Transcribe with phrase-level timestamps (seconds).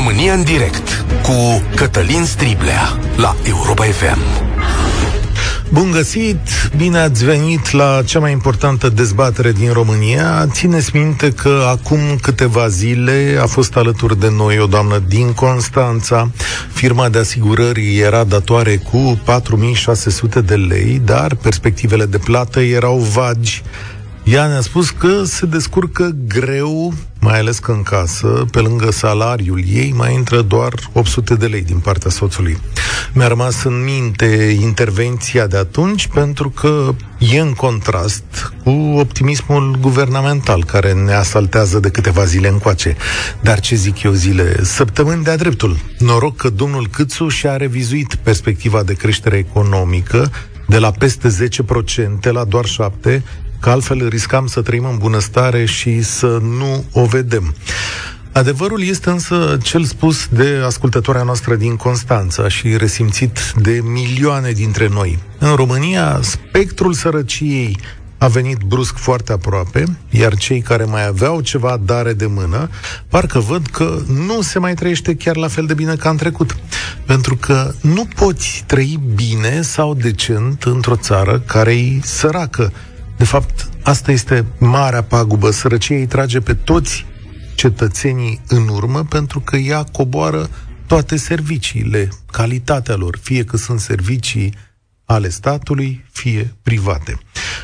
[0.00, 4.18] România în direct cu Cătălin Striblea la Europa FM.
[5.72, 6.38] Bun găsit!
[6.76, 10.46] Bine ați venit la cea mai importantă dezbatere din România.
[10.50, 16.30] Țineți minte că acum câteva zile a fost alături de noi o doamnă din Constanța.
[16.72, 23.62] Firma de asigurări era datoare cu 4600 de lei, dar perspectivele de plată erau vagi.
[24.30, 29.62] Ea ne-a spus că se descurcă greu, mai ales că în casă, pe lângă salariul
[29.72, 32.58] ei, mai intră doar 800 de lei din partea soțului.
[33.12, 40.64] Mi-a rămas în minte intervenția de atunci pentru că e în contrast cu optimismul guvernamental
[40.64, 42.96] care ne asaltează de câteva zile încoace.
[43.40, 44.64] Dar ce zic eu zile?
[44.64, 45.76] Săptămâni de-a dreptul.
[45.98, 50.30] Noroc că domnul Câțu și-a revizuit perspectiva de creștere economică
[50.68, 51.48] de la peste
[52.28, 52.64] 10% la doar
[53.08, 53.22] 7%,
[53.60, 57.54] că altfel riscam să trăim în bunăstare și să nu o vedem.
[58.32, 64.88] Adevărul este însă cel spus de ascultătoarea noastră din Constanța și resimțit de milioane dintre
[64.92, 65.18] noi.
[65.38, 67.78] În România, spectrul sărăciei
[68.18, 72.70] a venit brusc foarte aproape, iar cei care mai aveau ceva dare de mână,
[73.08, 76.56] parcă văd că nu se mai trăiește chiar la fel de bine ca în trecut.
[77.06, 82.72] Pentru că nu poți trăi bine sau decent într-o țară care e săracă.
[83.20, 85.50] De fapt, asta este marea pagubă.
[85.50, 87.06] Sărăcia îi trage pe toți
[87.54, 90.48] cetățenii în urmă pentru că ea coboară
[90.86, 94.54] toate serviciile, calitatea lor, fie că sunt servicii
[95.04, 97.18] ale statului, fie private.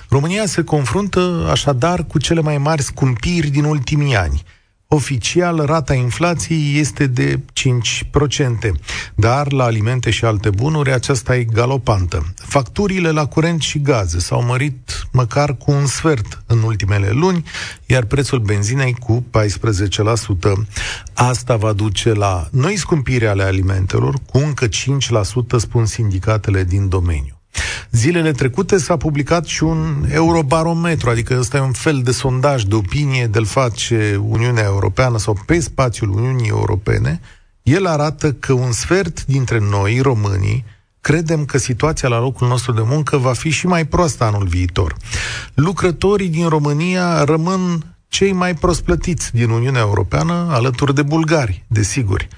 [0.08, 4.42] România se confruntă așadar cu cele mai mari scumpiri din ultimii ani–
[4.88, 8.72] Oficial, rata inflației este de 5%,
[9.14, 12.34] dar la alimente și alte bunuri aceasta e galopantă.
[12.36, 17.44] Facturile la curent și gaze s-au mărit măcar cu un sfert în ultimele luni,
[17.86, 20.66] iar prețul benzinei cu 14%.
[21.14, 24.70] Asta va duce la noi scumpiri ale alimentelor, cu încă 5%,
[25.56, 27.35] spun sindicatele din domeniu.
[27.90, 32.74] Zilele trecute s-a publicat și un eurobarometru, adică ăsta e un fel de sondaj de
[32.74, 37.20] opinie de-l face Uniunea Europeană sau pe spațiul Uniunii Europene.
[37.62, 40.64] El arată că un sfert dintre noi, românii,
[41.00, 44.96] credem că situația la locul nostru de muncă va fi și mai proastă anul viitor.
[45.54, 52.28] Lucrătorii din România rămân cei mai prost plătiți din Uniunea Europeană, alături de bulgari, desigur.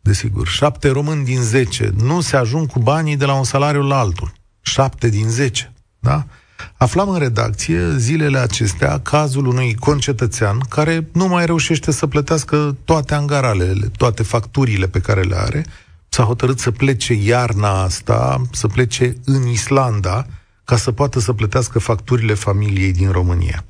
[0.00, 3.98] Desigur, șapte români din zece nu se ajung cu banii de la un salariu la
[3.98, 4.32] altul.
[4.64, 5.72] 7 din 10.
[5.98, 6.26] Da?
[6.76, 13.14] Aflam în redacție zilele acestea cazul unui concetățean care nu mai reușește să plătească toate
[13.14, 15.66] angaralele, toate facturile pe care le are.
[16.08, 20.26] S-a hotărât să plece iarna asta, să plece în Islanda,
[20.64, 23.64] ca să poată să plătească facturile familiei din România.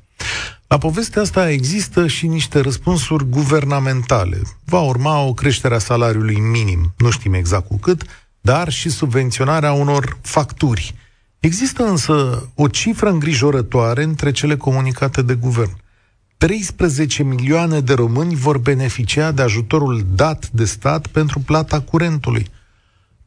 [0.67, 4.41] La povestea asta există și niște răspunsuri guvernamentale.
[4.65, 8.03] Va urma o creștere a salariului minim, nu știm exact cu cât,
[8.45, 10.95] dar și subvenționarea unor facturi.
[11.39, 15.77] Există însă o cifră îngrijorătoare între cele comunicate de guvern.
[16.37, 22.49] 13 milioane de români vor beneficia de ajutorul dat de stat pentru plata curentului.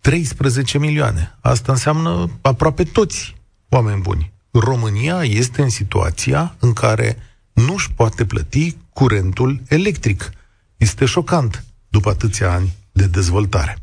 [0.01, 1.37] 13 milioane.
[1.41, 3.35] Asta înseamnă aproape toți
[3.69, 4.33] oameni buni.
[4.51, 7.17] România este în situația în care
[7.53, 10.31] nu își poate plăti curentul electric.
[10.77, 13.79] Este șocant după atâția ani de dezvoltare.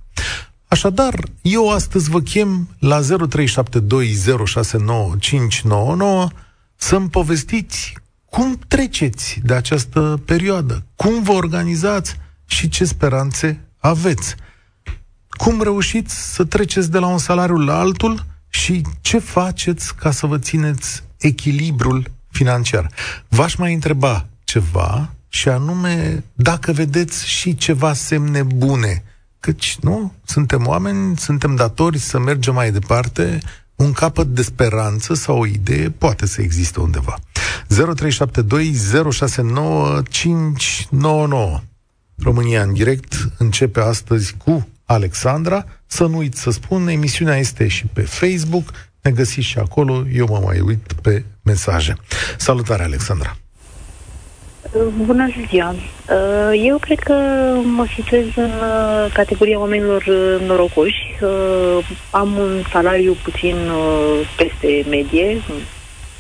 [0.76, 3.06] Așadar, eu astăzi vă chem la 0372069599
[6.76, 7.94] să-mi povestiți
[8.30, 12.16] cum treceți de această perioadă, cum vă organizați
[12.46, 14.36] și ce speranțe aveți.
[15.30, 20.26] Cum reușiți să treceți de la un salariu la altul și ce faceți ca să
[20.26, 22.92] vă țineți echilibrul financiar.
[23.28, 29.04] V-aș mai întreba ceva și anume dacă vedeți și ceva semne bune–
[29.46, 33.40] Căci, nu, suntem oameni, suntem datori să mergem mai departe,
[33.76, 37.16] un capăt de speranță sau o idee poate să existe undeva.
[37.70, 37.76] 0372069599
[42.18, 45.66] România în direct începe astăzi cu Alexandra.
[45.86, 48.72] Să nu uit să spun, emisiunea este și pe Facebook,
[49.02, 51.96] ne găsiți și acolo, eu mă mai uit pe mesaje.
[52.38, 53.38] Salutare, Alexandra!
[55.06, 55.70] Bună ziua!
[55.70, 57.14] Uh, eu cred că
[57.64, 61.16] mă situez în uh, categoria oamenilor uh, norocoși.
[62.10, 63.56] Am un salariu puțin
[64.38, 65.42] peste medie,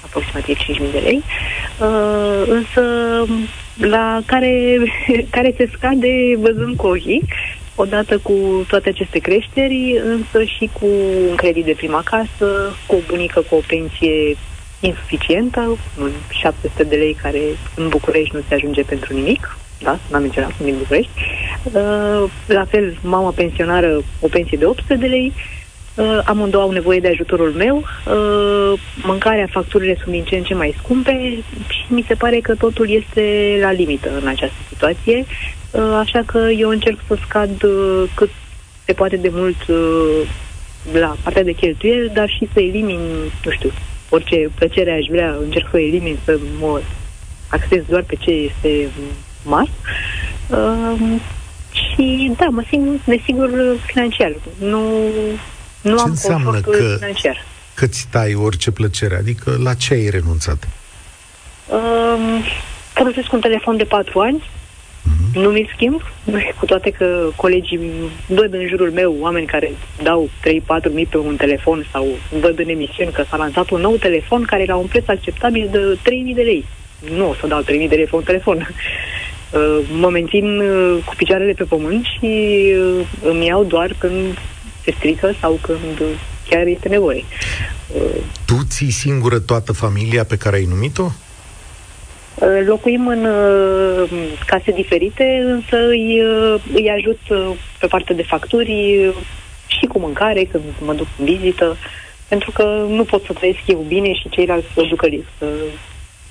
[0.04, 1.24] aproximativ 5.000 de lei,
[2.46, 2.82] însă
[3.76, 4.78] la care,
[5.36, 7.24] care se scade văzând cu ochii,
[7.76, 10.88] odată cu toate aceste creșteri, însă și cu
[11.30, 14.38] un credit de prima casă, cu o bunică cu o pensie
[14.86, 15.78] insuficientă,
[16.30, 17.42] 700 de lei care
[17.76, 21.12] în București nu se ajunge pentru nimic, da, n-am menționat, sunt din București.
[21.64, 25.34] Uh, la fel, mama pensionară, o pensie de 800 de lei,
[25.96, 27.76] Uh, amândouă au nevoie de ajutorul meu.
[27.78, 32.56] Uh, mâncarea, facturile sunt din ce în ce mai scumpe și mi se pare că
[32.56, 35.26] totul este la limită în această situație.
[35.72, 38.30] Uh, așa că eu încerc să scad uh, cât
[38.86, 40.28] se poate de mult uh,
[40.92, 43.00] la partea de cheltuieli, dar și să elimin,
[43.46, 43.72] nu știu,
[44.10, 46.82] orice plăcere aș vrea, încerc să elimin, să mă
[47.48, 48.90] acces doar pe ce este
[49.44, 49.72] must.
[50.50, 51.22] Uh,
[51.72, 53.50] și da, mă simt nesigur
[53.86, 54.36] financiar.
[54.58, 55.00] Nu,
[55.82, 57.46] nu ce am înseamnă că, financiar.
[57.74, 59.16] că ți tai orice plăcere?
[59.16, 60.68] Adică la ce ai renunțat?
[61.68, 62.44] Um,
[62.94, 64.44] folosesc un telefon de patru ani,
[65.06, 65.42] uh-huh.
[65.42, 66.02] nu mi schimb,
[66.60, 67.80] cu toate că colegii
[68.28, 69.72] văd în jurul meu oameni care
[70.04, 70.30] dau
[70.90, 72.08] 3-4 mii pe un telefon sau
[72.40, 75.98] văd în emisiuni că s-a lansat un nou telefon care era un preț acceptabil de
[76.02, 76.66] 3 mii de lei.
[77.16, 78.68] Nu o să dau 3 mii de lei pe un telefon.
[79.54, 82.26] Uh, mă mențin uh, cu picioarele pe pământ și
[82.80, 84.38] uh, îmi iau doar când
[84.84, 86.02] se strică sau când
[86.50, 87.24] chiar este nevoie.
[88.46, 91.12] Tu ții singură toată familia pe care ai numit-o?
[92.66, 93.28] Locuim în
[94.46, 96.22] case diferite, însă îi,
[96.74, 97.20] îi ajut
[97.80, 98.74] pe partea de facturi
[99.68, 101.78] și cu mâncare când mă duc în vizită,
[102.28, 105.46] pentru că nu pot să trăiesc eu bine și ceilalți să ducă lipsă.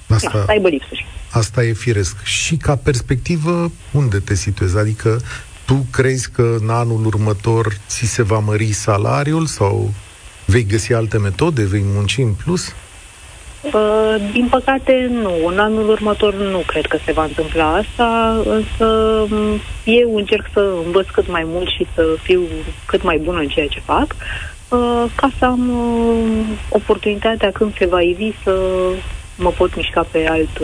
[0.09, 0.89] Asta, da, să aibă lipsă.
[1.31, 2.25] Asta e firesc.
[2.25, 4.79] Și ca perspectivă, unde te situezi?
[4.79, 5.21] Adică
[5.65, 9.95] tu crezi că în anul următor ți se va mări salariul sau
[10.47, 12.75] vei găsi alte metode, vei munci în plus?
[13.73, 15.47] Uh, din păcate, nu.
[15.47, 18.87] În anul următor nu cred că se va întâmpla asta, însă
[19.85, 22.43] eu încerc să învăț cât mai mult și să fiu
[22.87, 24.07] cât mai bună în ceea ce fac,
[24.69, 28.59] uh, ca să am uh, oportunitatea când se va ivi să
[29.37, 30.61] mă pot mișca pe alt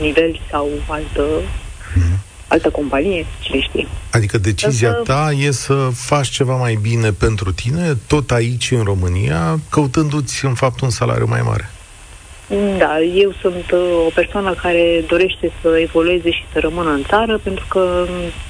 [0.00, 3.88] nivel sau altă mm-hmm altă companie, cine știe.
[4.10, 5.02] Adică decizia Însă...
[5.02, 10.54] ta e să faci ceva mai bine pentru tine, tot aici în România, căutându-ți în
[10.54, 11.70] fapt un salariu mai mare.
[12.78, 17.38] Da, eu sunt uh, o persoană care dorește să evolueze și să rămână în țară,
[17.42, 18.08] pentru că um,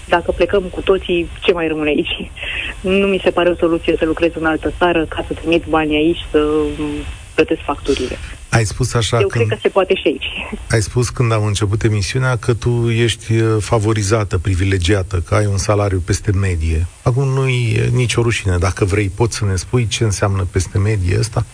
[0.08, 2.30] dacă plecăm cu toții, ce mai rămâne aici?
[3.00, 5.96] Nu mi se pare o soluție să lucrez în altă țară ca să trimit banii
[5.96, 6.86] aici, să um,
[7.34, 8.18] plătesc facturile.
[8.48, 9.46] Ai spus așa Eu când...
[9.46, 10.26] cred că se poate și aici.
[10.74, 15.56] Ai spus când am început emisiunea că tu ești uh, favorizată, privilegiată, că ai un
[15.56, 16.86] salariu peste medie.
[17.02, 18.56] Acum nu e nicio rușine.
[18.58, 21.44] Dacă vrei, poți să ne spui ce înseamnă peste medie ăsta?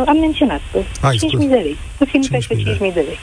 [0.00, 0.60] Uh, am menționat.
[0.70, 1.76] 5.000 de lei.
[1.98, 3.18] Puțin peste 5.000 de lei.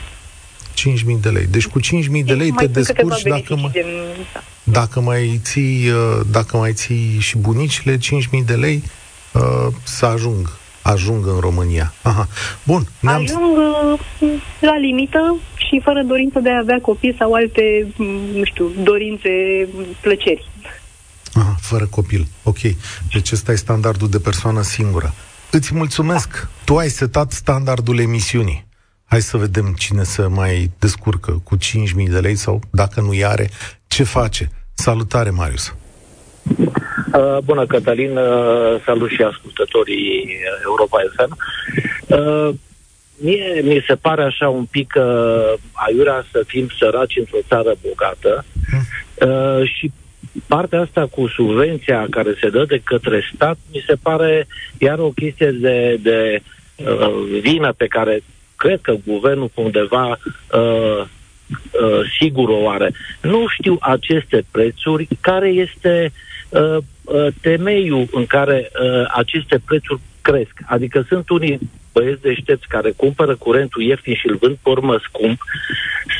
[0.76, 1.46] 5.000 de lei.
[1.46, 3.70] Deci cu 5.000 de lei te descurci dacă, mai,
[4.32, 4.72] da.
[4.72, 8.00] dacă mai ții uh, dacă mai ții și bunicile, 5.000
[8.46, 8.82] de lei
[9.32, 11.92] uh, să ajung ajung în România.
[12.02, 12.28] Aha.
[12.62, 12.86] Bun.
[13.00, 13.22] Ne-am...
[13.22, 14.30] Ajung uh,
[14.60, 17.86] la limită și fără dorință de a avea copii sau alte,
[18.34, 19.28] nu știu, dorințe,
[20.00, 20.50] plăceri.
[21.32, 22.26] Aha, fără copil.
[22.42, 22.58] Ok.
[23.12, 25.14] Deci ăsta e standardul de persoană singură.
[25.50, 26.40] Îți mulțumesc.
[26.40, 26.48] Da.
[26.64, 28.66] Tu ai setat standardul emisiunii.
[29.04, 33.50] Hai să vedem cine se mai descurcă cu 5.000 de lei sau, dacă nu are,
[33.86, 34.50] ce face.
[34.74, 35.74] Salutare, Marius.
[37.12, 40.28] Uh, bună, Cătălin, uh, salut și ascultătorii
[40.64, 41.38] Europa FM.
[42.06, 42.54] Uh,
[43.16, 48.44] mie mi se pare așa un pic uh, aiurea să fim săraci într-o țară bogată
[49.14, 49.92] uh, și
[50.46, 54.46] partea asta cu subvenția care se dă de către stat mi se pare
[54.78, 56.42] iar o chestie de, de
[56.76, 58.22] uh, vină pe care
[58.56, 62.92] cred că guvernul undeva uh, uh, sigur o are.
[63.22, 66.12] Nu știu aceste prețuri, care este
[66.48, 70.52] uh, uh, temeiul în care uh, aceste prețuri cresc.
[70.66, 71.58] Adică sunt unii
[71.92, 75.40] băieți deștepți care cumpără curentul ieftin și îl vând pe urmă scump.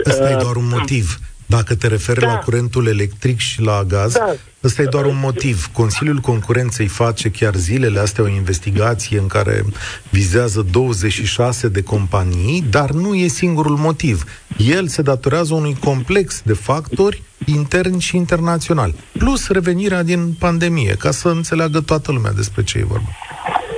[0.05, 1.19] Asta uh, e doar un motiv.
[1.47, 2.27] Dacă te referi da.
[2.27, 4.35] la curentul electric și la gaz, da.
[4.65, 5.71] ăsta e doar un motiv.
[5.73, 9.65] Consiliul Concurenței face chiar zilele astea o investigație în care
[10.11, 14.25] vizează 26 de companii, dar nu e singurul motiv.
[14.57, 21.11] El se datorează unui complex de factori interni și internaționali, plus revenirea din pandemie, ca
[21.11, 23.09] să înțeleagă toată lumea despre ce e vorba.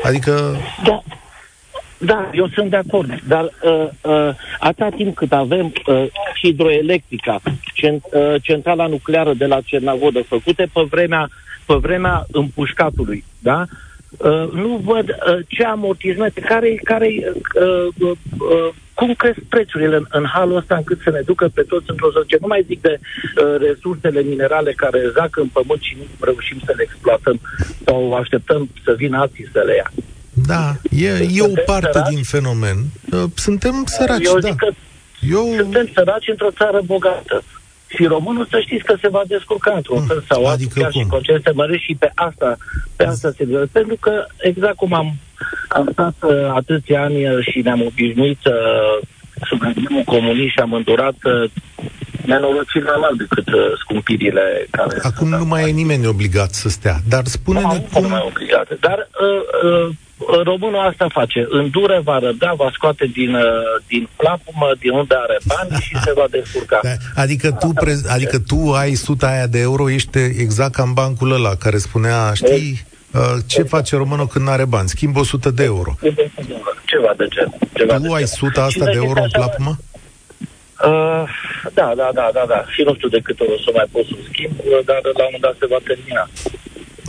[0.02, 0.56] Adică...
[0.84, 1.02] Da.
[1.98, 6.06] Da, eu sunt de acord, dar uh, uh, atâta timp cât avem uh,
[6.42, 7.40] hidroelectrica,
[7.74, 11.28] cent, uh, centrala nucleară de la Cernavodă, făcute pe vremea,
[11.66, 13.64] pe vremea împușcatului, da?
[14.16, 20.04] Uh, nu văd uh, ce amortizmente, care, care uh, uh, uh, cum cresc prețurile în,
[20.08, 22.24] în halul ăsta încât să ne ducă pe toți într-o zonă.
[22.40, 26.72] Nu mai zic de uh, resursele minerale care zac în pământ și nu reușim să
[26.76, 27.40] le exploatăm
[27.84, 29.90] sau așteptăm să vină alții să le ia.
[30.46, 32.08] Da, e, e o parte săraci?
[32.14, 32.76] din fenomen.
[33.12, 34.48] Uh, suntem săraci, Eu da.
[34.48, 34.68] zic că
[35.30, 35.54] Eu...
[35.56, 37.42] suntem săraci într-o țară bogată.
[37.96, 41.00] și românul să știți că se va descurca într-un fel sau altul, adică chiar cum?
[41.02, 42.56] și concese mărești și pe asta,
[42.96, 43.68] pe asta se gândește.
[43.72, 45.16] Pentru că, exact cum am,
[45.68, 49.06] am stat uh, atâția ani uh, și ne-am obișnuit uh,
[49.48, 51.50] sub regimul comunist și am îndurat uh,
[52.24, 54.98] nenorociri mai mari decât uh, scumpirile care...
[55.02, 58.02] Acum nu mai e nimeni obligat să stea, dar spune-ne nu, cum...
[58.02, 58.76] Nu mai obligate.
[58.80, 59.40] Dar uh,
[59.70, 59.94] uh,
[60.44, 61.46] românul asta face.
[61.48, 63.42] Îndure, va răbda, va scoate din, uh,
[63.86, 66.80] din plapumă, din unde are bani și se va descurca.
[66.88, 70.92] Da, adică, tu pre- adică tu ai suta aia de euro, ești exact ca în
[70.92, 74.88] bancul ăla care spunea, știi, uh, ce face românul când nu are bani?
[74.88, 75.94] Schimb 100 de euro.
[76.84, 77.52] Ceva de gen.
[77.74, 78.26] Ceva Tu de ai gen.
[78.26, 79.76] suta asta Și de euro în așa- plapumă?
[80.84, 81.24] Uh,
[81.74, 82.64] da, da, da, da, da.
[82.74, 85.10] Și nu știu de câte ori o să mai pot să schimb, uh, dar la
[85.26, 86.24] un moment dat se va termina.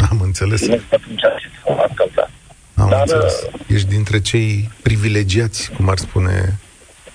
[0.10, 0.60] Am înțeles.
[0.62, 2.26] Și nu știu atunci ce se va întâmpla.
[2.80, 3.50] Am Dar, înțeles.
[3.68, 6.60] Ești dintre cei privilegiați, cum ar spune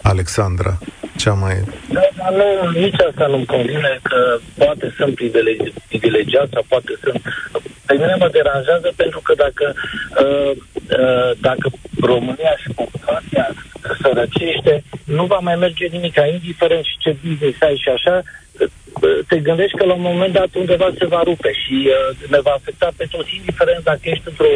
[0.03, 0.79] Alexandra,
[1.17, 1.55] cea mai...
[1.93, 7.23] Da, dar nu, nici asta nu-mi convine că poate sunt privilegi, privilegiat sau poate sunt...
[7.87, 9.75] Pe mine mă deranjează pentru că dacă,
[10.25, 10.51] uh,
[10.99, 13.47] uh, dacă România și populația
[14.03, 18.44] sărăcește, nu va mai merge nimic, indiferent și ce business ai și așa, uh,
[19.29, 22.55] te gândești că la un moment dat undeva se va rupe și uh, ne va
[22.59, 24.53] afecta pe toți, indiferent dacă ești într-o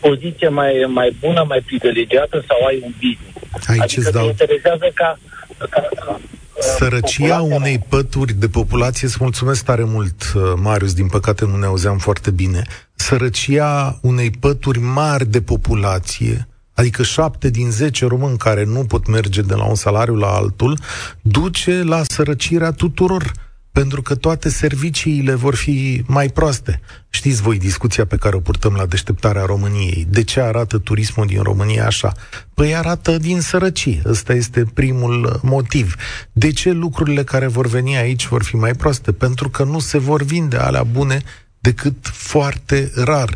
[0.00, 3.68] poziție mai, mai bună, mai privilegiată sau ai un business.
[3.68, 5.18] Aici adică îți te dau interesează ca,
[5.58, 6.20] ca, ca
[6.60, 11.56] Sărăcia populația- unei pături de populație, îți mulțumesc tare mult, uh, Marius, din păcate nu
[11.56, 12.62] ne auzeam foarte bine.
[12.94, 19.42] Sărăcia unei pături mari de populație, adică șapte din zece români care nu pot merge
[19.42, 20.78] de la un salariu la altul,
[21.22, 23.32] duce la sărăcirea tuturor
[23.72, 26.80] pentru că toate serviciile vor fi mai proaste.
[27.08, 30.06] Știți voi discuția pe care o purtăm la deșteptarea României.
[30.10, 32.12] De ce arată turismul din România așa?
[32.54, 34.02] Păi arată din sărăcie.
[34.04, 35.94] Ăsta este primul uh, motiv.
[36.32, 39.12] De ce lucrurile care vor veni aici vor fi mai proaste?
[39.12, 41.22] Pentru că nu se vor vinde alea bune
[41.58, 43.34] decât foarte rar.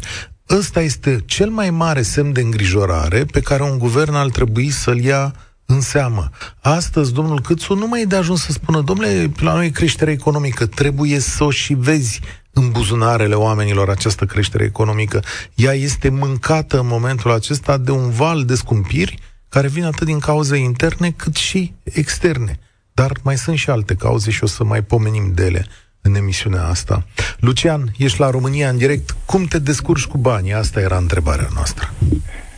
[0.51, 4.99] Ăsta este cel mai mare semn de îngrijorare pe care un guvern ar trebui să-l
[4.99, 5.35] ia
[5.67, 6.31] în seamă.
[6.61, 10.11] Astăzi, domnul Câțu nu mai e de ajuns să spună, domnule, la noi e creștere
[10.11, 12.21] economică, trebuie să o și vezi
[12.53, 15.23] în buzunarele oamenilor această creștere economică.
[15.55, 20.19] Ea este mâncată în momentul acesta de un val de scumpiri care vin atât din
[20.19, 22.59] cauze interne cât și externe.
[22.93, 25.67] Dar mai sunt și alte cauze și o să mai pomenim de ele
[26.07, 27.03] în emisiunea asta.
[27.41, 29.17] Lucian, ești la România în direct.
[29.25, 30.53] Cum te descurci cu banii?
[30.53, 31.89] Asta era întrebarea noastră.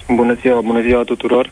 [0.08, 1.50] Bună ziua, bună ziua tuturor.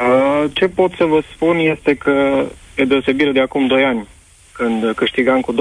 [0.00, 2.44] Uh, ce pot să vă spun este că,
[2.74, 4.08] e deosebire de acum 2 ani,
[4.52, 5.56] când câștigam cu 20%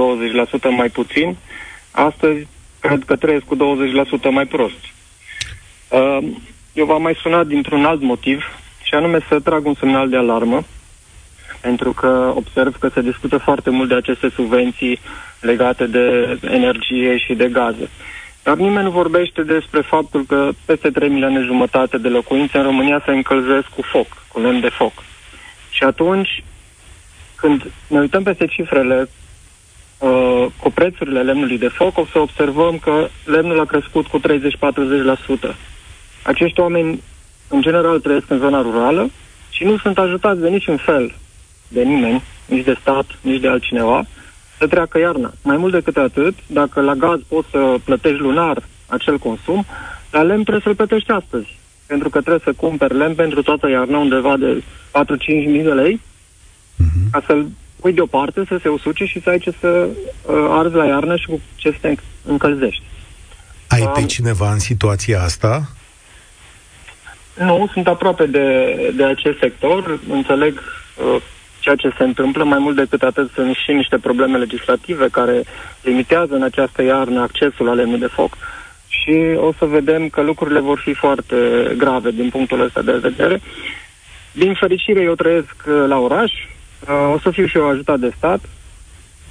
[0.77, 1.37] mai puțin,
[1.91, 2.47] astăzi
[2.79, 3.59] cred că trăiesc cu 20%
[4.31, 4.81] mai prost.
[5.89, 6.17] Uh,
[6.73, 8.43] eu v-am mai sunat dintr-un alt motiv,
[8.85, 10.63] și anume să trag un semnal de alarmă,
[11.61, 14.99] pentru că observ că se discută foarte mult de aceste subvenții
[15.45, 17.89] legate de energie și de gaze.
[18.43, 23.01] Dar nimeni nu vorbește despre faptul că peste 3 milioane jumătate de locuințe în România
[23.05, 24.93] se încălzesc cu foc, cu lemn de foc.
[25.69, 26.43] Și atunci,
[27.35, 29.09] când ne uităm peste cifrele
[29.99, 35.55] uh, cu prețurile lemnului de foc, o să observăm că lemnul a crescut cu 30-40%.
[36.23, 37.01] Acești oameni,
[37.49, 39.09] în general, trăiesc în zona rurală
[39.49, 41.15] și nu sunt ajutați de niciun fel
[41.67, 44.05] de nimeni, nici de stat, nici de altcineva,
[44.57, 45.33] să treacă iarna.
[45.41, 49.65] Mai mult decât atât, dacă la gaz poți să plătești lunar acel consum,
[50.11, 51.57] la lemn trebuie să-l plătești astăzi.
[51.85, 56.01] Pentru că trebuie să cumperi lemn pentru toată iarna undeva de 4-5 mii de lei,
[56.77, 57.11] Mhm.
[57.11, 57.47] ca să-l
[57.79, 59.87] pui deoparte, să se usuce și să ai ce să
[60.25, 61.95] uh, arzi la iarnă și cu ce să te
[62.25, 62.83] încălzești.
[63.67, 65.69] Ai pe Am- cineva în situația asta?
[67.37, 70.61] Nu, sunt aproape de, de acest sector, înțeleg
[71.15, 71.21] uh,
[71.65, 75.43] ceea ce se întâmplă, mai mult decât atât sunt și niște probleme legislative care
[75.81, 78.37] limitează în această iarnă accesul la lemnul de foc
[78.87, 81.35] și o să vedem că lucrurile vor fi foarte
[81.77, 83.41] grave din punctul ăsta de vedere.
[84.31, 88.13] Din fericire eu trăiesc uh, la oraș, uh, o să fiu și eu ajutat de
[88.17, 88.39] stat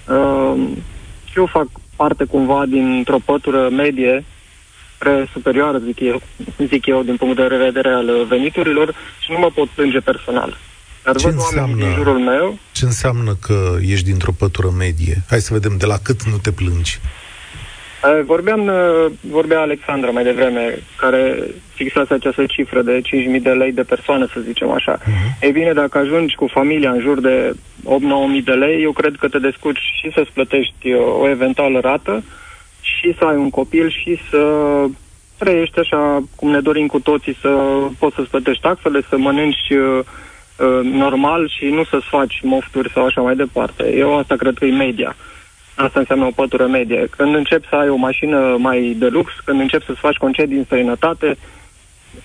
[0.08, 0.54] uh,
[1.24, 4.24] și eu fac parte cumva dintr-o pătură medie
[4.94, 6.20] spre superioară, zic eu,
[6.72, 10.56] zic eu, din punct de vedere al veniturilor și nu mă pot plânge personal.
[11.04, 11.84] Dar Ce văd oameni înseamnă?
[11.84, 15.16] din jurul meu, Ce înseamnă că ești dintr-o pătură medie?
[15.28, 16.98] Hai să vedem de la cât nu te plângi.
[18.04, 21.44] eh, vorbeam, eh, vorbea Alexandra mai devreme, care
[21.74, 24.98] fixase această cifră de 5.000 de lei de persoană, să zicem așa.
[25.04, 25.36] Mhm.
[25.40, 27.52] Ei bine, dacă ajungi cu familia în jur de
[27.84, 32.22] 8-9.000 de lei, eu cred că te descurci și să-ți plătești eh, o eventuală rată
[32.80, 34.40] și să ai un copil și să
[35.38, 37.48] trăiești așa cum ne dorim cu toții, să
[37.98, 40.04] poți să-ți plătești taxele, să mănânci uh, uh,
[40.82, 43.96] normal și nu să-ți faci mofturi sau așa mai departe.
[43.96, 45.16] Eu asta cred că e media.
[45.74, 47.06] Asta înseamnă o pătură medie.
[47.16, 50.64] Când începi să ai o mașină mai de lux, când începi să-ți faci concedii în
[50.64, 51.36] străinătate,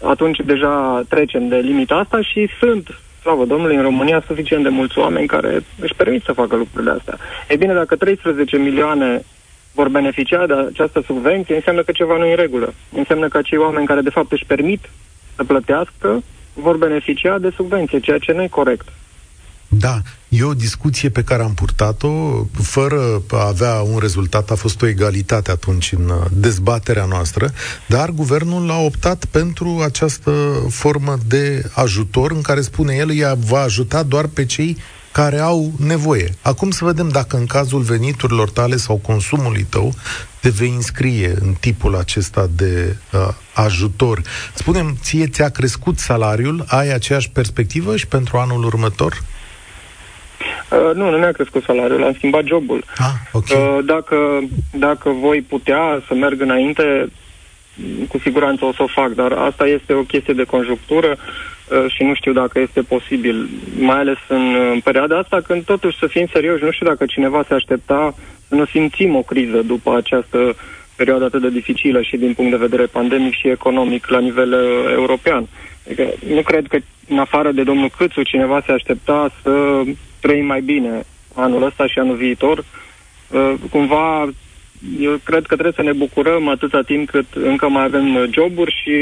[0.04, 4.98] atunci deja trecem de limita asta și sunt, slavă Domnului, în România suficient de mulți
[5.00, 7.18] oameni care își permit să facă lucrurile astea.
[7.48, 9.24] E bine, dacă 13 milioane
[9.74, 12.74] vor beneficia de această subvenție, înseamnă că ceva nu e în regulă.
[12.92, 14.90] Înseamnă că acei oameni care de fapt își permit
[15.36, 18.88] să plătească vor beneficia de subvenție, ceea ce nu e corect.
[19.72, 24.50] Da, e o discuție pe care am purtat-o fără a avea un rezultat.
[24.50, 27.52] A fost o egalitate atunci în uh, dezbaterea noastră,
[27.88, 30.32] dar guvernul a optat pentru această
[30.70, 34.78] formă de ajutor în care spune el ea va ajuta doar pe cei
[35.12, 36.30] care au nevoie.
[36.42, 39.94] Acum să vedem dacă în cazul veniturilor tale sau consumului tău
[40.42, 43.20] te vei înscrie în tipul acesta de uh,
[43.54, 44.22] ajutor.
[44.54, 49.12] Spunem, ție ți-a crescut salariul, ai aceeași perspectivă și pentru anul următor?
[49.12, 49.40] Uh,
[50.72, 52.84] Uh, nu, nu mi-a crescut salariul, am schimbat jobul.
[52.98, 53.58] Ah, okay.
[53.58, 54.16] uh, dacă,
[54.72, 57.10] dacă voi putea să merg înainte,
[58.08, 62.04] cu siguranță o să o fac, dar asta este o chestie de conjunctură uh, și
[62.04, 66.28] nu știu dacă este posibil, mai ales în, în perioada asta, când totuși să fim
[66.34, 68.16] serioși, nu știu dacă cineva se aștepta
[68.48, 70.56] să nu simțim o criză după această
[70.96, 74.92] perioadă atât de dificilă și din punct de vedere pandemic și economic la nivel uh,
[74.92, 75.48] european.
[75.86, 79.82] Adică nu cred că, în afară de domnul Câțu, cineva se aștepta să
[80.20, 82.58] trăim mai bine anul ăsta și anul viitor.
[82.58, 84.30] Uh, cumva,
[85.00, 88.96] eu cred că trebuie să ne bucurăm atâta timp cât încă mai avem joburi și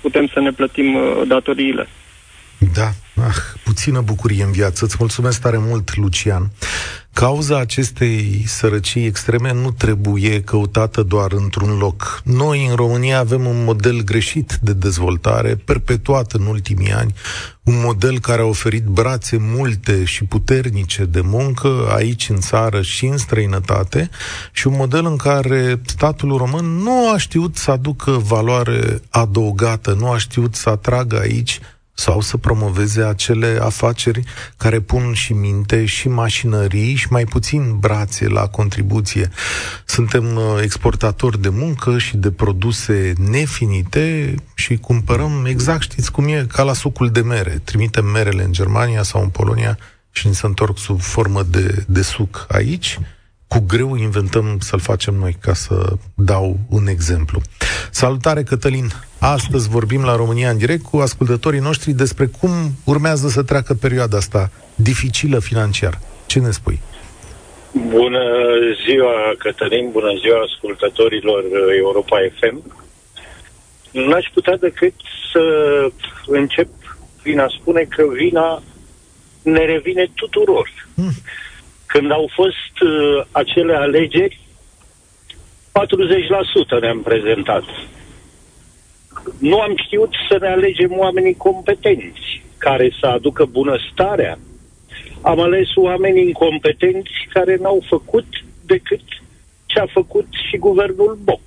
[0.00, 1.88] putem să ne plătim uh, datoriile.
[2.58, 4.84] Da, ah, puțină bucurie în viață.
[4.84, 6.50] Îți mulțumesc tare mult, Lucian.
[7.12, 12.20] Cauza acestei sărăcii extreme nu trebuie căutată doar într-un loc.
[12.24, 17.14] Noi, în România, avem un model greșit de dezvoltare, perpetuat în ultimii ani,
[17.62, 23.06] un model care a oferit brațe multe și puternice de muncă aici în țară și
[23.06, 24.10] în străinătate
[24.52, 30.10] și un model în care statul român nu a știut să aducă valoare adăugată, nu
[30.10, 31.60] a știut să atragă aici
[31.98, 34.22] sau să promoveze acele afaceri
[34.56, 39.30] care pun și minte și mașinării și mai puțin brațe la contribuție.
[39.84, 46.46] Suntem uh, exportatori de muncă și de produse nefinite și cumpărăm exact, știți cum e,
[46.48, 47.60] ca la sucul de mere.
[47.64, 49.78] Trimitem merele în Germania sau în Polonia
[50.10, 52.98] și ni se întorc sub formă de, de suc aici
[53.48, 57.40] cu greu inventăm să-l facem noi, ca să dau un exemplu.
[57.90, 58.90] Salutare, Cătălin!
[59.18, 62.50] Astăzi vorbim la România în direct cu ascultătorii noștri despre cum
[62.84, 65.98] urmează să treacă perioada asta dificilă financiar.
[66.26, 66.80] Ce ne spui?
[67.72, 68.24] Bună
[68.86, 71.44] ziua, Cătălin, bună ziua ascultătorilor
[71.78, 72.62] Europa FM.
[73.90, 74.94] N-aș putea decât
[75.32, 75.42] să
[76.26, 76.68] încep
[77.22, 78.62] prin a spune că vina
[79.42, 80.70] ne revine tuturor.
[80.94, 81.12] Hmm.
[81.92, 84.40] Când au fost uh, acele alegeri,
[86.78, 87.64] 40% ne-am prezentat.
[89.38, 94.38] Nu am știut să ne alegem oamenii competenți care să aducă bunăstarea.
[95.22, 98.26] Am ales oameni incompetenți care n-au făcut
[98.66, 99.00] decât
[99.66, 101.40] ce a făcut și guvernul Boc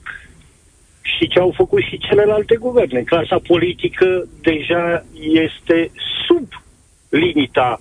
[1.01, 3.01] și ce au făcut și celelalte guverne.
[3.01, 5.91] Clasa politică deja este
[6.27, 6.47] sub
[7.09, 7.79] limita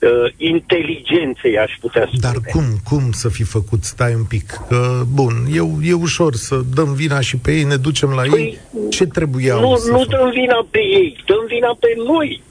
[0.00, 2.20] uh, inteligenței, aș putea spune.
[2.20, 3.84] Dar cum, cum să fi făcut?
[3.84, 4.46] Stai un pic.
[4.68, 8.40] Că, bun, e, e ușor să dăm vina și pe ei, ne ducem la păi,
[8.40, 8.58] ei.
[8.90, 10.06] Ce trebuia Nu, să nu fac?
[10.06, 12.42] dăm vina pe ei, dăm vina pe noi.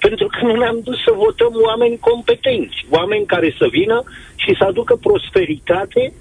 [0.00, 4.02] Pentru că nu ne-am dus să votăm oameni competenți, oameni care să vină
[4.36, 6.12] și să aducă prosperitate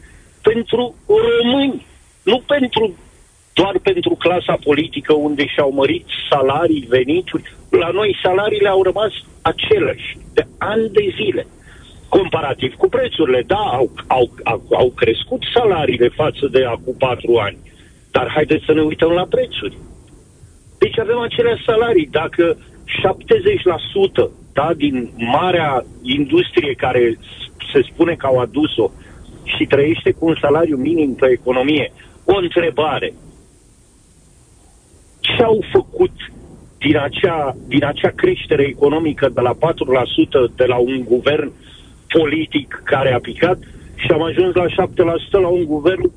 [0.42, 1.86] pentru români,
[2.24, 2.96] nu pentru
[3.60, 7.44] doar pentru clasa politică unde și-au mărit salarii, venituri.
[7.70, 11.48] La noi salariile au rămas aceleași de ani de zile.
[12.10, 17.58] Comparativ cu prețurile, da, au, au, au, au crescut salariile față de acum patru ani.
[18.12, 19.78] Dar haideți să ne uităm la prețuri.
[20.78, 22.10] Deci avem aceleași salarii.
[22.12, 27.18] Dacă 70% da, din marea industrie care
[27.74, 28.92] se spune că au adus-o
[29.44, 31.92] și trăiește cu un salariu minim pe economie,
[32.26, 33.14] o întrebare
[35.38, 36.12] ce au făcut
[36.78, 39.58] din acea, din acea creștere economică de la 4%
[40.56, 41.52] de la un guvern
[42.08, 43.58] politic care a picat
[43.96, 46.12] și am ajuns la 7% la un guvern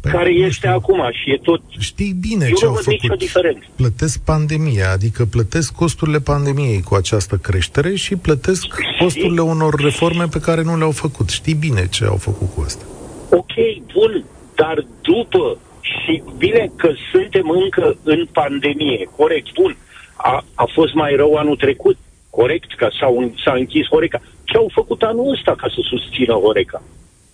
[0.00, 0.70] păi, care este știu.
[0.70, 1.60] acum și e tot...
[1.78, 3.00] Știi bine Eu ce nu au văd făcut.
[3.00, 3.64] nicio diferență.
[3.76, 8.66] Plătesc pandemia, adică plătesc costurile pandemiei cu această creștere și plătesc
[8.98, 11.28] costurile unor reforme pe care nu le-au făcut.
[11.28, 12.84] Știi bine ce au făcut cu asta.
[13.30, 13.54] Ok,
[13.92, 14.24] bun,
[14.54, 19.76] dar după și bine că suntem încă în pandemie, corect, bun.
[20.16, 21.96] A, a fost mai rău anul trecut,
[22.30, 24.20] corect, că s-au, s-a închis Horeca.
[24.44, 26.82] Ce au făcut anul ăsta ca să susțină Horeca?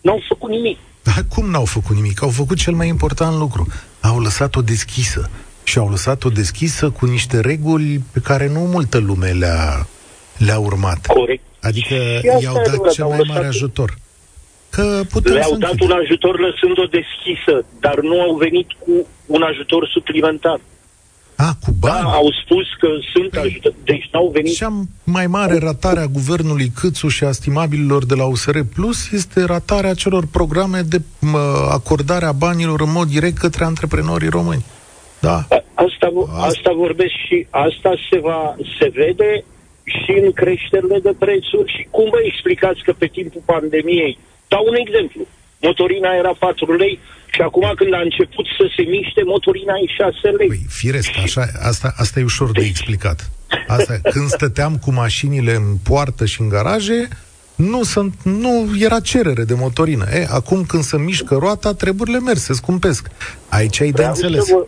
[0.01, 0.79] N-au făcut nimic.
[1.03, 2.23] Dar cum n-au făcut nimic?
[2.23, 3.67] Au făcut cel mai important lucru.
[4.01, 5.31] Au lăsat-o deschisă.
[5.65, 9.87] Și au lăsat-o deschisă cu niște reguli pe care nu multă lume le-a,
[10.37, 11.07] le-a urmat.
[11.07, 11.43] Corect.
[11.61, 11.95] Adică
[12.43, 13.99] i-au dat cel mai mare ajutor.
[14.71, 19.89] Că putem Le-au dat un ajutor lăsând-o deschisă, dar nu au venit cu un ajutor
[19.93, 20.61] suplimentar.
[21.37, 22.03] A, cu bani?
[22.03, 23.73] Da, au spus că sunt păi, ajutor.
[23.85, 24.55] Deci n-au venit...
[24.55, 29.45] Cea mai mare ratare a guvernului Câțu și a estimabililor de la USR Plus este
[29.45, 31.01] ratarea celor programe de
[31.71, 34.65] acordare a banilor în mod direct către antreprenorii români.
[35.21, 35.47] Da.
[35.75, 39.45] Asta, asta vorbesc și asta se va se vede
[39.85, 44.19] și în creșterile de prețuri și cum vă explicați că pe timpul pandemiei,
[44.53, 45.21] dau un exemplu,
[45.67, 46.99] motorina era 4 lei
[47.35, 50.49] și acum când a început să se miște, motorina e 6 lei.
[50.49, 53.31] Păi, firesc, așa, asta, asta e ușor de explicat.
[53.67, 57.09] Asta, când stăteam cu mașinile în poartă și în garaje,
[57.55, 60.05] nu, sunt, nu era cerere de motorină.
[60.13, 63.11] E, acum când se mișcă roata, treburile merg, se scumpesc.
[63.49, 64.51] Aici ai de înțeles.
[64.51, 64.67] Vă...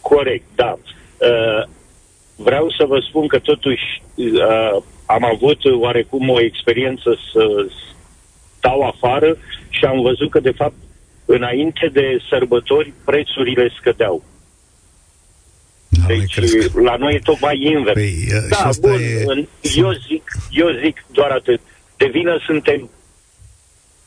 [0.00, 0.78] Corect, da.
[1.16, 1.68] Uh,
[2.36, 7.66] vreau să vă spun că totuși uh, am avut oarecum o experiență să
[8.66, 9.36] stau afară
[9.68, 10.74] și am văzut că, de fapt,
[11.24, 14.24] înainte de sărbători, prețurile scădeau.
[15.88, 18.00] La deci, noi la noi e tocmai invers.
[18.00, 19.00] Păi, uh, da, bun,
[19.38, 19.68] e...
[19.76, 21.60] eu, zic, eu zic doar atât.
[21.96, 22.90] De vină suntem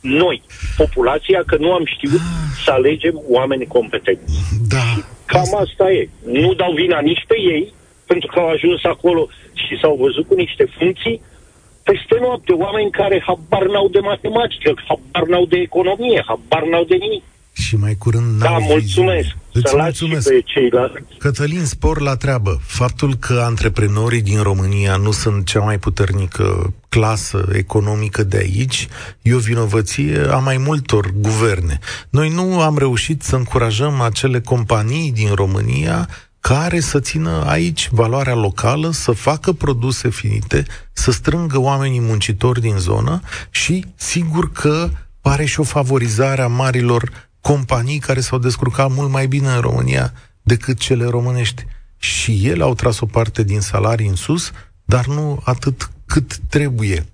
[0.01, 0.41] noi,
[0.77, 2.63] populația, că nu am știut ah.
[2.65, 4.33] să alegem oameni competenți.
[4.67, 4.83] Da.
[5.25, 5.57] Cam asta...
[5.57, 6.09] asta e.
[6.25, 7.73] Nu dau vina nici pe ei,
[8.05, 11.21] pentru că au ajuns acolo și s-au văzut cu niște funcții
[11.89, 16.95] peste noapte, oameni care habar n-au de matematică, habar n-au de economie, habar n-au de
[16.95, 17.23] nimic.
[17.54, 19.36] Și mai curând Da, mulțumesc.
[19.52, 20.30] Îți să mulțumesc.
[20.30, 21.17] Pe ceilalți.
[21.17, 22.60] Cătălin, spor la treabă.
[22.62, 28.88] Faptul că antreprenorii din România nu sunt cea mai puternică clasă economică de aici
[29.21, 31.80] e o vinovăție a mai multor guverne.
[32.10, 36.08] Noi nu am reușit să încurajăm acele companii din România
[36.39, 42.78] care să țină aici valoarea locală, să facă produse finite, să strângă oamenii muncitori din
[42.78, 44.89] zonă și sigur că
[45.21, 50.13] pare și o favorizare a marilor companii care s-au descurcat mult mai bine în România
[50.41, 51.65] decât cele românești.
[51.97, 54.52] Și ele au tras o parte din salarii în sus,
[54.86, 57.06] dar nu atât cât trebuie.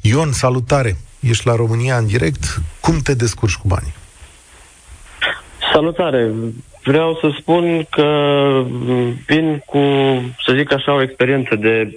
[0.00, 0.96] Ion, salutare!
[1.20, 2.60] Ești la România în direct.
[2.80, 3.94] Cum te descurci cu banii?
[5.72, 6.32] Salutare!
[6.84, 8.08] Vreau să spun că
[9.26, 9.78] vin cu,
[10.46, 11.94] să zic așa, o experiență de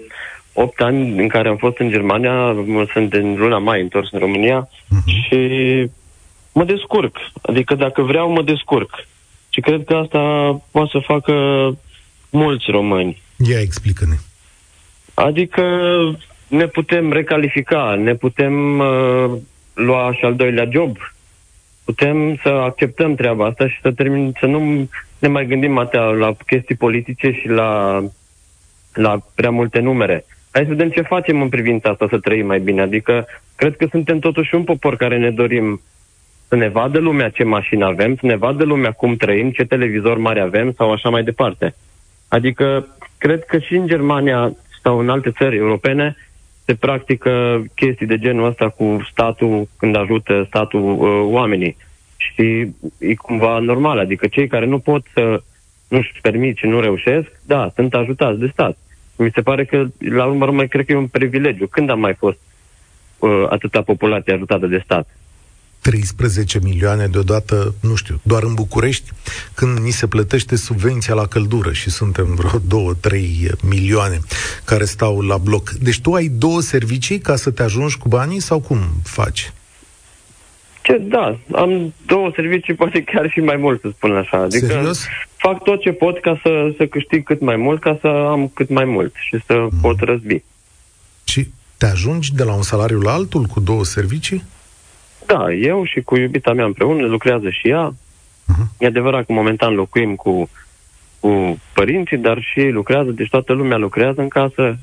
[0.54, 2.56] 8 ani în care am fost în Germania,
[2.93, 5.04] sunt în luna mai întors în România uh-huh.
[5.06, 5.39] și
[6.54, 7.17] mă descurc.
[7.41, 8.89] Adică dacă vreau, mă descurc.
[9.50, 10.19] Și cred că asta
[10.71, 11.34] poate să facă
[12.30, 13.21] mulți români.
[13.38, 14.15] Ia explică-ne.
[15.13, 15.63] Adică
[16.47, 19.32] ne putem recalifica, ne putem uh,
[19.73, 20.97] lua și al doilea job,
[21.88, 26.36] putem să acceptăm treaba asta și să termin, să nu ne mai gândim atât la
[26.45, 28.02] chestii politice și la,
[28.93, 30.26] la prea multe numere.
[30.52, 32.82] Hai să vedem ce facem în privința asta să trăim mai bine.
[32.82, 35.82] Adică, cred că suntem totuși un popor care ne dorim
[36.47, 40.17] să ne vadă lumea ce mașină avem, să ne vadă lumea cum trăim, ce televizor
[40.17, 41.76] mare avem sau așa mai departe.
[42.28, 46.15] Adică, cred că și în Germania sau în alte țări europene
[46.67, 51.77] se practică chestii de genul ăsta cu statul, când ajută statul uh, oamenii.
[52.17, 55.41] Și e cumva normal, adică cei care nu pot să
[55.88, 58.77] nu-și permit și nu reușesc, da, sunt ajutați de stat.
[59.17, 61.67] Mi se pare că, la urmă, mai cred că e un privilegiu.
[61.67, 62.38] Când am mai fost
[63.19, 65.17] uh, atâta populație ajutată de stat?
[65.81, 69.11] 13 milioane deodată, nu știu, doar în București,
[69.53, 73.19] când ni se plătește subvenția la căldură și suntem vreo 2-3
[73.69, 74.19] milioane
[74.65, 75.69] care stau la bloc.
[75.69, 79.51] Deci tu ai două servicii ca să te ajungi cu banii sau cum faci?
[80.81, 84.37] Ce, da, am două servicii, poate chiar și mai mult, să spun așa.
[84.37, 85.07] Adică Serios?
[85.37, 88.69] fac tot ce pot ca să, să câștig cât mai mult, ca să am cât
[88.69, 89.79] mai mult și să mm.
[89.81, 90.43] pot răzbi.
[91.23, 94.43] Și te ajungi de la un salariu la altul cu două servicii?
[95.27, 97.93] Da, eu și cu iubita mea împreună lucrează și ea.
[97.93, 98.77] Uh-huh.
[98.77, 100.49] E adevărat că momentan locuim cu,
[101.19, 104.77] cu părinții, dar și ei lucrează, deci toată lumea lucrează în casă.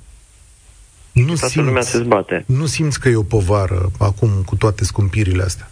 [1.12, 2.44] Nu toată simți, lumea se zbate.
[2.46, 5.70] Nu simți că e o povară acum cu toate scumpirile astea?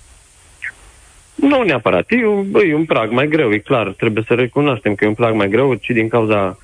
[1.35, 2.05] Nu neapărat.
[2.09, 3.89] E un, e un prag mai greu, e clar.
[3.89, 6.59] Trebuie să recunoaștem că e un prag mai greu și din cauza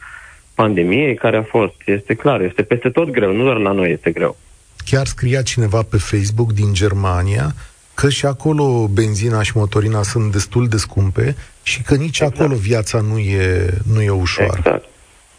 [0.54, 1.74] pandemiei care a fost.
[1.84, 4.36] Este clar, este peste tot greu, nu doar la noi este greu.
[4.84, 7.54] Chiar scria cineva pe Facebook din Germania
[8.00, 12.40] că și acolo benzina și motorina sunt destul de scumpe și că nici exact.
[12.40, 14.52] acolo viața nu e, nu e ușoară.
[14.56, 14.84] Exact,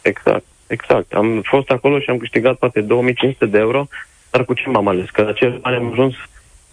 [0.02, 1.13] exact, exact.
[1.13, 3.88] Am fost acolo și am câștigat poate 2500 de euro,
[4.30, 5.10] dar cu ce m-am ales?
[5.10, 6.15] Că acel bani am ajuns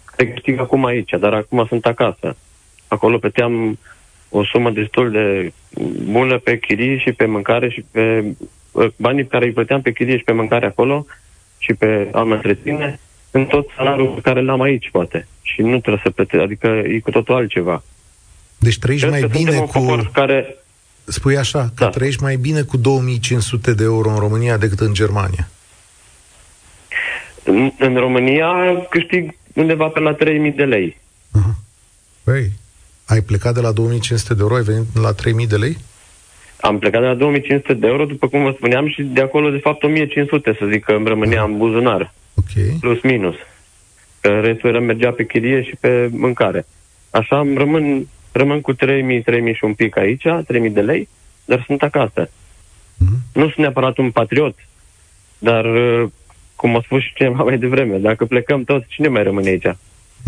[0.05, 2.35] care câștig acum aici, dar acum sunt acasă.
[2.87, 3.79] Acolo plăteam
[4.29, 5.53] o sumă destul de
[6.11, 8.23] bună pe chirii și pe mâncare și pe
[8.95, 11.05] banii pe care îi plăteam pe chirie și pe mâncare acolo
[11.57, 12.99] și pe a mă întreține,
[13.31, 15.27] în tot salariul pe care l-am aici, poate.
[15.41, 17.83] Și nu trebuie să plătesc, adică e cu totul altceva.
[18.57, 19.89] Deci trăiești Cred mai că bine suntem un cu...
[19.95, 20.55] popor Care,
[21.09, 21.89] Spui așa, că Da.
[21.89, 25.49] trăiești mai bine cu 2500 de euro în România decât în Germania.
[27.43, 28.47] în, în România
[28.89, 30.97] câștig undeva pe la 3000 de lei.
[32.23, 32.51] Păi,
[33.05, 35.77] ai plecat de la 2500 de euro, ai venit la 3000 de lei?
[36.61, 39.57] Am plecat de la 2500 de euro, după cum vă spuneam, și de acolo, de
[39.57, 42.79] fapt, 1500, să zic că îmi rămânea în buzunar, Ok.
[42.79, 43.35] plus minus.
[44.21, 46.65] Că restul era mergea pe chirie și pe mâncare.
[47.09, 51.09] Așa îmi rămân, rămân cu 3000, 3000 și un pic aici, 3000 de lei,
[51.45, 52.29] dar sunt acasă.
[52.97, 53.15] Mhm.
[53.33, 54.55] Nu sunt neapărat un patriot,
[55.37, 56.09] dar, uh,
[56.55, 59.75] cum a spus și cineva mai devreme, dacă plecăm toți, cine mai rămâne aici?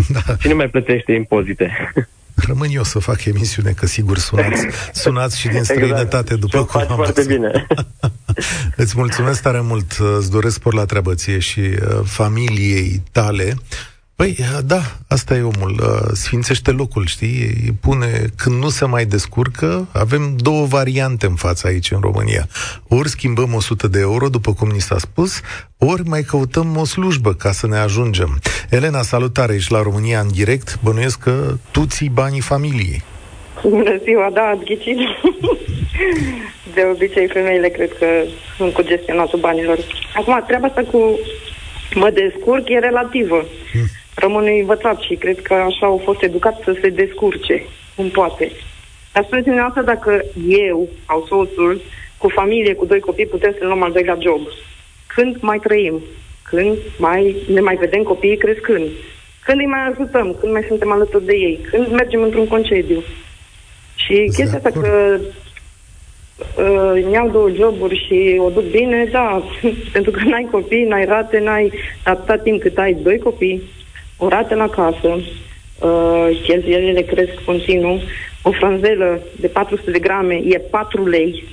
[0.07, 1.71] Da, Cine mai plătește impozite?
[2.43, 6.69] rămân eu să fac emisiune, că sigur sunați, sunați și din străinătate, după exact.
[6.71, 7.31] cum faci am foarte văzut.
[7.31, 7.67] bine.
[8.83, 13.55] Îți mulțumesc tare mult, îți doresc spor la treabă ție și uh, familiei tale.
[14.19, 17.41] Păi, uh, da, asta e omul, uh, sfințește locul, știi?
[17.41, 22.47] Îi Pune, când nu se mai descurcă, avem două variante în fața aici în România.
[22.87, 25.41] Ori schimbăm 100 de euro, după cum ni s-a spus,
[25.77, 28.39] ori mai căutăm o slujbă ca să ne ajungem.
[28.69, 33.03] Elena, salutare, ești la România în direct, bănuiesc că tu ții banii familiei.
[33.63, 34.97] Bună ziua, da, ați ghicit.
[36.73, 38.05] De obicei, femeile cred că
[38.57, 39.77] sunt cu gestionatul banilor.
[40.15, 41.19] Acum, treaba asta cu
[41.93, 43.45] mă descurc e relativă.
[44.19, 47.63] Rămân învățat și cred că așa au fost educați să se descurce,
[47.95, 48.51] cum poate.
[49.13, 51.81] Dar spuneți-mi asta dacă eu sau soțul,
[52.17, 54.41] cu familie, cu doi copii, putem să ne luăm al doilea job.
[55.15, 56.01] Când mai trăim?
[56.43, 58.87] Când mai ne mai vedem copiii crescând?
[59.45, 60.35] Când îi mai ajutăm?
[60.39, 61.59] Când mai suntem alături de ei?
[61.71, 63.03] Când mergem într-un concediu?
[63.95, 64.85] Și Sunt chestia asta de acord.
[64.91, 65.19] că
[66.63, 69.43] uh, îmi iau două joburi și o duc bine, da,
[69.93, 71.71] pentru că n-ai copii, n-ai rate, n-ai
[72.03, 73.61] atâta timp cât ai doi copii,
[74.23, 78.01] o rată la casă, uh, cheltuielile cresc continuu,
[78.41, 81.43] o franzelă de 400 de grame e 4 lei,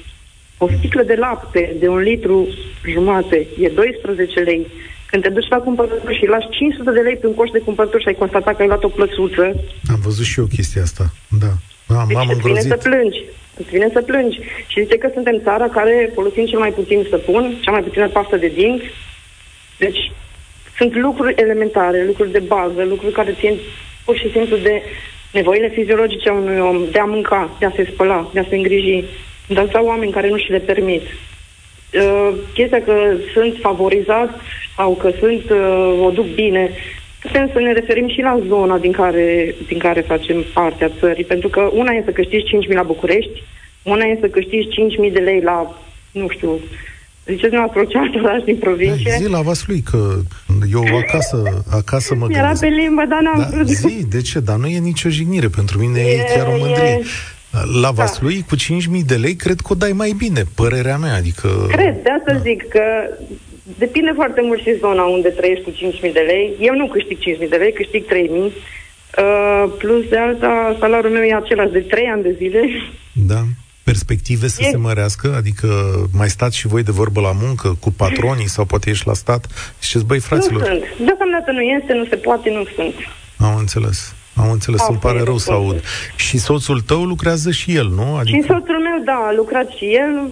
[0.59, 2.49] o sticlă de lapte de un litru
[2.93, 4.67] jumate e 12 lei.
[5.07, 8.03] Când te duci la cumpărături și lași 500 de lei pe un coș de cumpărături
[8.03, 9.45] și ai constatat că ai luat o plăsuță,
[9.91, 11.53] Am văzut și eu chestia asta, da.
[11.99, 12.71] Am, deci m-am îți vine îngrozit.
[12.71, 13.21] să plângi.
[13.61, 14.39] Îți vine să plângi.
[14.67, 18.37] Și zice că suntem țara care folosim cel mai puțin săpun, cea mai puțină pastă
[18.37, 18.85] de dinți.
[19.79, 20.13] Deci
[20.77, 23.59] sunt lucruri elementare, lucruri de bază, lucruri care țin
[24.05, 24.83] pur și simplu de
[25.33, 28.57] nevoile fiziologice a unui om, de a mânca, de a se spăla, de a se
[28.57, 29.05] îngriji.
[29.49, 31.03] Dar sau oameni care nu și le permit.
[31.03, 34.33] Uh, chestia că sunt favorizați
[34.77, 36.71] sau că sunt, uh, o duc bine,
[37.21, 41.25] putem să ne referim și la zona din care, din care facem parte a țării,
[41.25, 43.43] pentru că una e să câștigi 5.000 la București,
[43.83, 44.69] una e să câștigi
[45.07, 45.79] 5.000 de lei la,
[46.13, 46.61] nu știu,
[47.27, 49.11] ziceți dumneavoastră orice alt oraș din provincie.
[49.11, 50.15] Hai, zi la Vaslui, că
[50.73, 52.61] eu acasă, acasă mă Era gândesc.
[52.61, 53.67] pe limbă, dar n-am Da, vrut.
[53.69, 54.41] zi, de ce?
[54.41, 55.49] Dar nu e nicio jignire.
[55.49, 56.89] Pentru mine e, E- chiar o mândrie.
[57.01, 57.05] e-
[57.83, 61.15] La Vaslui, cu 5.000 de lei, cred că o dai mai bine, părerea mea.
[61.15, 61.49] Adică...
[61.71, 62.83] Cred, de asta zic că
[63.79, 66.55] depinde foarte mult și zona unde trăiești cu 5.000 de lei.
[66.61, 68.53] Eu nu câștig 5.000 de lei, câștig 3.000.
[69.19, 72.61] Uh, plus de alta, salariul meu e același de 3 ani de zile.
[73.13, 73.41] Da.
[73.91, 75.35] Perspective să E- se mărească?
[75.37, 75.69] Adică
[76.13, 79.47] mai stați și voi de vorbă la muncă cu patronii sau poate ești la stat?
[79.83, 80.83] Ziceți, băi, Nu fraților, sunt.
[81.07, 82.95] Deocamdată nu este, nu se poate, nu sunt.
[83.39, 84.15] am înțeles.
[84.35, 85.75] Am înțeles, Asta îmi pare e rău să răspunsul.
[85.75, 85.83] aud.
[86.17, 88.05] Și soțul tău lucrează și el, nu?
[88.15, 88.47] Și Adică...
[88.53, 90.29] soțul meu, da, a lucrat și el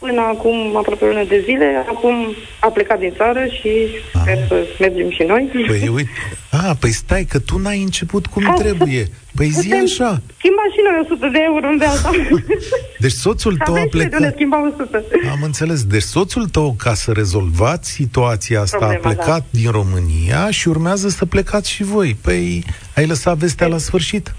[0.00, 1.84] până acum aproape o lună de zile.
[1.88, 2.14] Acum
[2.60, 3.68] a plecat din țară și
[4.14, 4.20] Ah.
[4.20, 5.50] sper să mergem și noi.
[5.66, 6.10] Păi uite,
[6.50, 9.06] a, păi stai că tu n-ai început cum Ca să trebuie.
[9.36, 10.20] Păi zi Putem așa.
[10.38, 12.10] schimba și noi 100 de euro în de alta.
[13.04, 14.34] Deci soțul tău a Avem și noi de unde plecat.
[14.34, 15.04] schimba 100.
[15.30, 15.84] Am înțeles.
[15.84, 21.08] Deci soțul tău, ca să rezolvați situația asta, Problema, a plecat din România și urmează
[21.08, 22.16] să plecați și voi.
[22.22, 22.64] Păi,
[22.96, 24.34] ai lăsat vestea la sfârșit?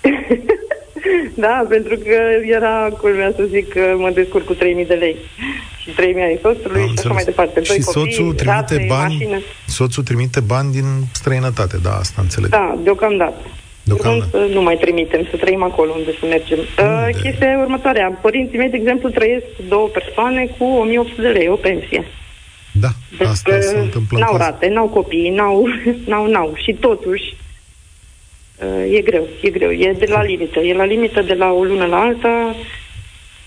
[1.46, 5.16] Da, pentru că era culmea să zic că mă descurc cu 3.000 de lei.
[5.82, 7.12] Și 3.000 ai soțului Am și așa înțeles.
[7.14, 7.60] mai departe.
[7.60, 9.38] Doi și copii, soțul trimite rate, bani, mașină.
[9.66, 12.50] soțul trimite bani din străinătate, da, asta înțeleg.
[12.50, 13.40] Da, deocamdată.
[13.82, 14.28] Deocamdată.
[14.32, 16.58] Vrem să nu mai trimitem, să trăim acolo unde să mergem.
[16.58, 18.18] Uh, chestia e următoarea.
[18.22, 22.04] Părinții mei, de exemplu, trăiesc cu două persoane cu 1800 de lei, o pensie.
[22.72, 22.88] Da,
[23.18, 24.40] Deci, asta uh, se întâmplă în N-au caz.
[24.46, 25.66] rate, n-au copii, n-au,
[26.10, 26.52] n-au, n-au.
[26.56, 27.38] Și totuși, uh,
[28.90, 29.70] e greu, e greu.
[29.70, 30.60] E de la limită.
[30.60, 32.54] E la limită de la o lună la alta,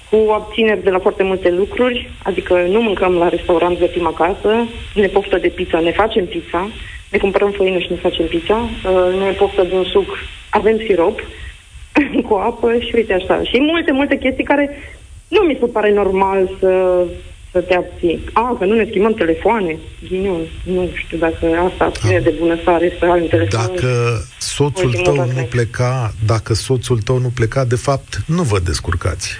[0.10, 5.08] cu abțineri de la foarte multe lucruri, adică nu mâncăm la restaurant, gătim acasă, ne
[5.08, 6.70] poftă de pizza, ne facem pizza,
[7.12, 10.18] ne cumpărăm făină și ne facem pizza, uh, ne poftă de un suc,
[10.50, 11.20] avem sirop
[12.28, 13.44] cu apă și uite așa.
[13.44, 14.78] Și multe, multe chestii care
[15.28, 17.04] nu mi se pare normal să,
[17.54, 18.24] să te abții.
[18.34, 19.78] A, că nu ne schimbăm telefoane.
[20.08, 23.60] Ghinion, nu știu dacă asta ține de bunăstare să ai un telefon.
[23.68, 23.90] Dacă
[24.40, 29.40] soțul tău nu pleca, dacă soțul tău nu pleca, de fapt, nu vă descurcați.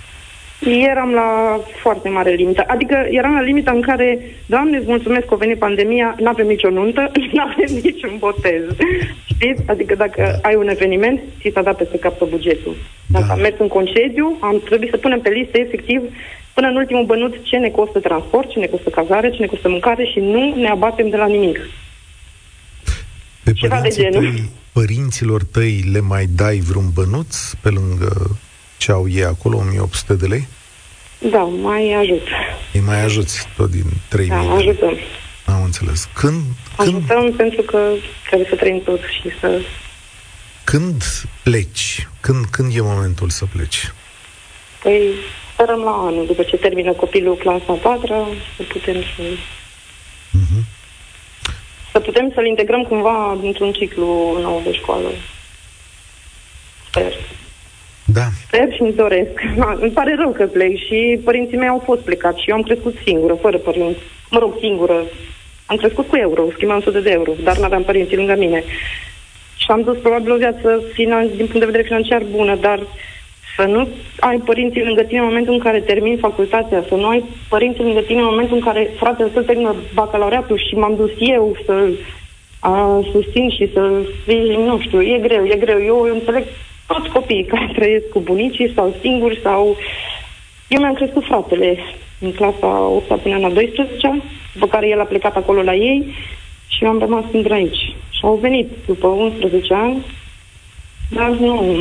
[0.92, 2.64] Eram la foarte mare limită.
[2.68, 6.48] Adică eram la limita în care, Doamne, îți mulțumesc că a venit pandemia, nu avem
[6.48, 8.64] nicio nuntă, nu avem niciun botez.
[9.26, 9.62] Știți?
[9.66, 10.50] Adică dacă da.
[10.50, 12.76] ai un eveniment, ți s-a dat peste cap pe bugetul.
[13.08, 13.34] Dacă da.
[13.34, 16.02] am mers în concediu, am trebuit să punem pe listă efectiv
[16.54, 19.70] până în ultimul bănuț ce ne costă transport, ce ne costă cazare, ce ne costă
[19.70, 21.60] mâncare și nu ne abatem de la nimic.
[23.44, 24.22] Pe Ceva de genul.
[24.22, 28.38] Tăi, părinților tăi le mai dai vreun bănuț pe lângă
[28.78, 30.48] ce au ei acolo, 1800 de lei?
[31.32, 32.28] Da, mai ajut.
[32.74, 34.98] Îi mai ajuți tot din 3000 Da, ajutăm.
[35.46, 36.10] Am înțeles.
[36.14, 36.42] Când,
[36.78, 36.90] când...
[36.90, 37.80] Ajutăm pentru că
[38.28, 39.62] trebuie să trăim tot și să...
[40.64, 41.04] Când
[41.44, 42.08] pleci?
[42.20, 43.92] Când, când e momentul să pleci?
[44.84, 45.02] Păi
[45.54, 49.22] sperăm la anul, după ce termină copilul clasa 4 să putem să...
[50.40, 50.64] Uh-huh.
[51.92, 55.08] Să putem să-l integrăm cumva într-un ciclu nou de școală.
[56.90, 57.14] Sper.
[58.06, 58.26] Da.
[58.48, 59.32] Sper și îmi doresc.
[59.84, 62.96] îmi pare rău că plec și părinții mei au fost plecați și eu am crescut
[63.06, 64.00] singură, fără părinți.
[64.30, 65.04] Mă rog, singură.
[65.66, 68.64] Am crescut cu euro, schimbam 100 de euro, dar nu aveam părinții lângă mine.
[69.58, 72.80] Și am dus probabil o viață finan- din punct de vedere financiar bună, dar
[73.56, 73.88] să nu
[74.20, 78.00] ai părinții lângă tine în momentul în care termin facultatea, să nu ai părinții lângă
[78.00, 81.98] tine în momentul în care fratele să termină bacalaureatul și m-am dus eu să-l
[82.60, 84.08] a, susțin și să-l
[84.66, 85.84] nu știu, e greu, e greu.
[85.86, 86.44] Eu înțeleg
[86.88, 89.78] toți copiii care trăiesc cu bunicii sau singuri sau...
[90.68, 91.78] Eu mi-am crescut fratele
[92.20, 94.22] în clasa 8 până la 12
[94.54, 96.14] după care el a plecat acolo la ei
[96.68, 97.96] și eu am rămas singură aici.
[98.10, 100.06] Și au venit după 11 ani,
[101.10, 101.76] dar nu...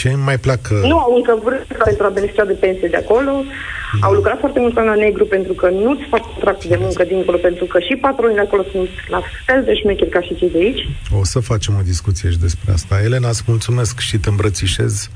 [0.00, 0.74] Ce mai placă?
[0.74, 3.32] Nu au încă vrut pentru a beneficia de pensie de acolo.
[3.32, 4.02] Mm.
[4.02, 7.64] Au lucrat foarte mult la negru pentru că nu-ți fac contract de muncă dincolo, pentru
[7.64, 10.88] că și patronii de acolo sunt la fel de șmecheri ca și cei de aici.
[11.20, 13.02] O să facem o discuție și despre asta.
[13.02, 15.10] Elena, îți mulțumesc și te îmbrățișez.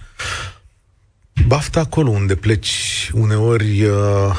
[1.46, 3.10] Baftă acolo unde pleci.
[3.14, 4.32] Uneori, uh,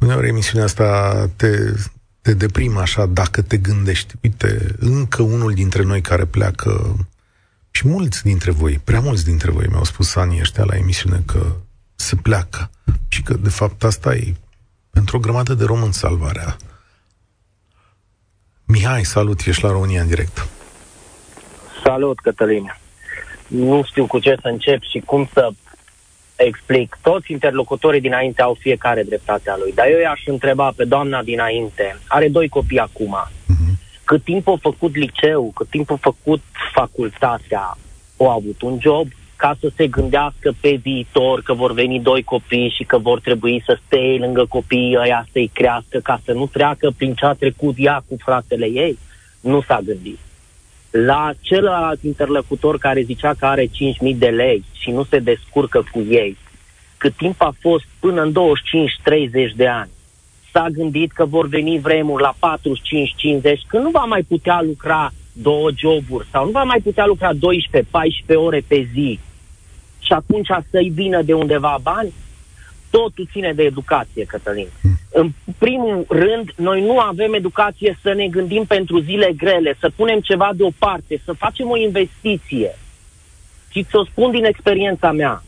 [0.00, 0.90] uneori emisiunea asta
[1.36, 1.48] te,
[2.22, 4.14] te deprimă așa dacă te gândești.
[4.22, 6.96] Uite, încă unul dintre noi care pleacă
[7.72, 11.46] și mulți dintre voi, prea mulți dintre voi mi-au spus anii ăștia la emisiune că
[11.94, 12.70] se pleacă
[13.08, 14.34] și că de fapt asta e
[14.90, 16.56] pentru o grămadă de români salvarea.
[18.64, 20.46] Mihai, salut, ești la România în direct.
[21.84, 22.76] Salut, Cătălin.
[23.46, 25.50] Nu știu cu ce să încep și cum să
[26.36, 26.98] explic.
[27.02, 31.98] Toți interlocutorii dinainte au fiecare dreptatea lui, dar eu i-aș întreba pe doamna dinainte.
[32.06, 33.16] Are doi copii acum.
[33.26, 33.61] Uh-huh.
[34.12, 36.40] Cât timp a făcut liceu, cât timp a făcut
[36.72, 37.76] facultatea,
[38.16, 42.74] au avut un job ca să se gândească pe viitor că vor veni doi copii
[42.76, 46.90] și că vor trebui să stea lângă copiii ăia să-i crească ca să nu treacă
[46.96, 48.98] prin ce a trecut ea cu fratele ei.
[49.40, 50.18] Nu s-a gândit.
[50.90, 53.70] La celălalt interlocutor care zicea că are 5.000
[54.16, 56.36] de lei și nu se descurcă cu ei,
[56.96, 58.32] cât timp a fost până în
[59.50, 59.90] 25-30 de ani,
[60.52, 65.70] s-a gândit că vor veni vremuri la 45-50, că nu va mai putea lucra două
[65.76, 67.36] joburi sau nu va mai putea lucra 12-14
[68.34, 69.18] ore pe zi
[69.98, 72.12] și atunci să-i vină de undeva bani?
[72.90, 74.66] Totul ține de educație, Cătălin.
[75.12, 80.20] În primul rând, noi nu avem educație să ne gândim pentru zile grele, să punem
[80.20, 82.78] ceva deoparte, să facem o investiție.
[83.70, 85.42] Și ți-o spun din experiența mea.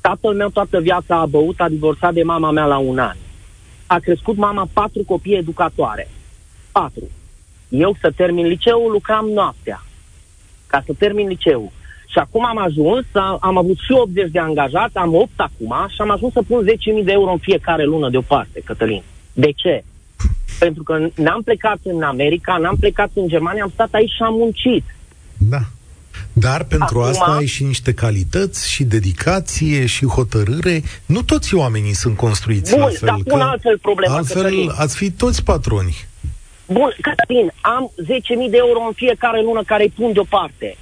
[0.00, 3.16] Tatăl meu toată viața a băut, a divorțat de mama mea la un an
[3.86, 6.08] a crescut mama patru copii educatoare.
[6.72, 7.10] Patru.
[7.68, 9.82] Eu să termin liceul lucram noaptea.
[10.66, 11.70] Ca să termin liceul.
[12.06, 13.04] Și acum am ajuns,
[13.40, 16.66] am avut și 80 de angajați, am 8 acum și am ajuns să pun
[16.98, 19.02] 10.000 de euro în fiecare lună deoparte, Cătălin.
[19.32, 19.84] De ce?
[20.58, 24.34] Pentru că n-am plecat în America, n-am plecat în Germania, am stat aici și am
[24.34, 24.84] muncit.
[25.38, 25.60] Da.
[26.38, 30.82] Dar pentru Acum, asta ai și niște calități și dedicație și hotărâre.
[31.06, 32.98] Nu toți oamenii sunt construiți Bun, la fel.
[33.08, 34.70] dar pun altfel problema, Altfel Cătălin.
[34.76, 35.96] ați fi toți patroni.
[36.66, 40.76] Bun, Cătălin, am 10.000 de euro în fiecare lună care îi pun deoparte.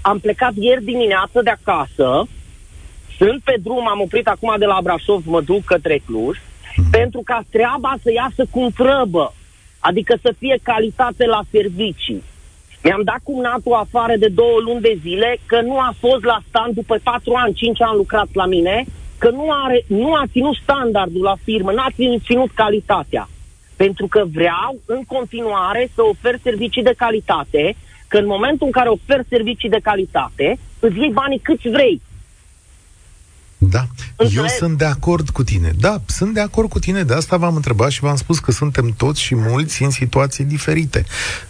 [0.00, 2.28] Am plecat ieri dimineață de acasă,
[3.18, 6.36] sunt pe drum, am oprit acum de la Brașov, mă duc către Cluj,
[6.76, 6.84] mm.
[6.90, 9.34] pentru ca treaba să iasă cum trăbă.
[9.78, 12.22] Adică să fie calitate la servicii.
[12.82, 16.74] Mi-am dat cumnatul afară de două luni de zile că nu a fost la stand
[16.74, 18.84] după patru ani, cinci ani lucrat la mine,
[19.18, 21.86] că nu, are, nu a ținut standardul la firmă, n-a
[22.24, 23.28] ținut calitatea.
[23.76, 27.76] Pentru că vreau în continuare să ofer servicii de calitate,
[28.08, 32.00] că în momentul în care ofer servicii de calitate, îți iei banii câți vrei.
[33.62, 33.86] Da,
[34.34, 35.72] eu sunt de acord cu tine.
[35.80, 38.94] Da, sunt de acord cu tine, de asta v-am întrebat și v-am spus că suntem
[38.96, 41.04] toți și mulți în situații diferite.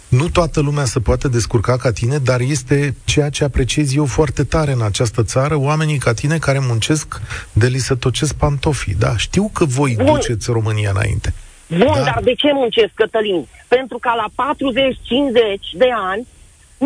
[0.07, 4.43] Nu toată lumea se poate descurca ca tine, dar este ceea ce apreciez eu foarte
[4.43, 7.21] tare în această țară, oamenii ca tine care muncesc
[7.53, 8.95] de li se tocesc pantofii.
[8.95, 10.05] Da, știu că voi Bun.
[10.05, 11.33] duceți România înainte.
[11.67, 12.03] Bun, da?
[12.03, 13.47] dar de ce muncesc, Cătălin?
[13.67, 16.27] Pentru că la 40-50 de ani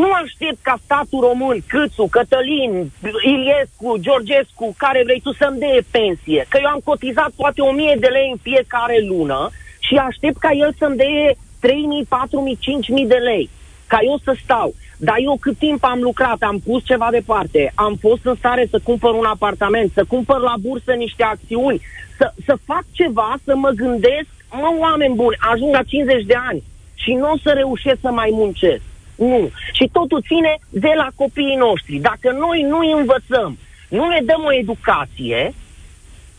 [0.02, 2.92] nu aștept ca statul român, Câțu, Cătălin,
[3.34, 6.46] Iliescu, Georgescu, care vrei tu să-mi dea pensie.
[6.50, 10.72] Că eu am cotizat poate 1000 de lei în fiecare lună și aștept ca el
[10.80, 11.36] să-mi dea 3.000,
[11.68, 13.50] 4.000, 5.000 de lei.
[13.88, 14.74] Ca eu să stau.
[14.98, 18.80] Dar eu cât timp am lucrat, am pus ceva departe, am fost în stare să
[18.84, 21.82] cumpăr un apartament, să cumpăr la bursă niște acțiuni,
[22.18, 26.64] să, să fac ceva, să mă gândesc, mă, oameni buni, ajung la 50 de ani
[26.96, 28.82] și nu o să reușesc să mai muncesc.
[29.16, 29.50] Nu.
[29.74, 31.96] Și totul ține de la copiii noștri.
[31.98, 33.58] Dacă noi nu îi învățăm,
[33.90, 35.54] nu ne dăm o educație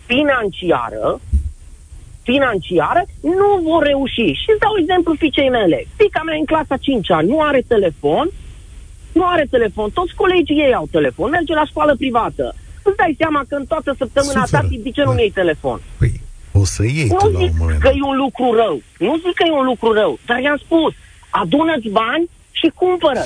[0.06, 1.20] financiară,
[2.22, 4.28] financiară, nu vor reuși.
[4.40, 5.78] Și îți dau exemplu fiicei mele.
[5.96, 8.26] Fica mea în clasa 5 ani nu are telefon,
[9.12, 12.54] nu are telefon, toți colegii ei au telefon, merge la școală privată.
[12.82, 15.20] Îți dai seama că în toată săptămâna ta, de ce nu da.
[15.20, 15.80] iei telefon?
[15.98, 16.20] Păi,
[16.52, 18.80] o să iei nu zic că e un lucru rău.
[18.98, 20.92] Nu zic că e un lucru rău, dar i-am spus,
[21.30, 22.28] adună-ți bani
[22.66, 23.24] și cumpără.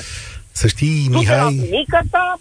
[0.52, 2.40] Să știi, Mihai, ta,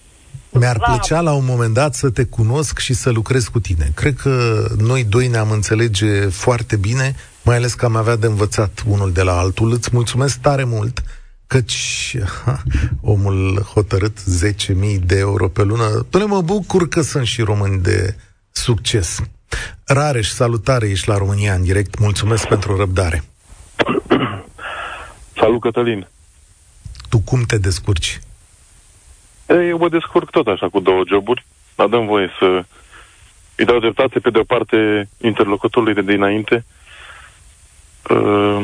[0.52, 0.86] mi-ar la...
[0.88, 3.92] plăcea la un moment dat să te cunosc și să lucrez cu tine.
[3.96, 8.84] Cred că noi doi ne-am înțelege foarte bine, mai ales că am avea de învățat
[8.88, 9.72] unul de la altul.
[9.72, 11.04] Îți mulțumesc tare mult
[11.48, 12.64] căci ha,
[13.02, 16.06] omul hotărât 10.000 de euro pe lună.
[16.10, 18.16] Până mă bucur că sunt și români de
[18.52, 19.20] succes.
[19.86, 22.00] Rareș, salutare, ești la România în direct.
[22.00, 23.24] Mulțumesc pentru răbdare.
[25.36, 26.08] Salut, Cătălin.
[27.10, 28.20] Tu cum te descurci?
[29.48, 31.46] Eu mă descurc tot așa cu două joburi,
[31.76, 32.64] dar dăm voie să
[33.56, 36.66] îi dau dreptate pe de o parte interlocutorului de dinainte
[38.10, 38.64] uh,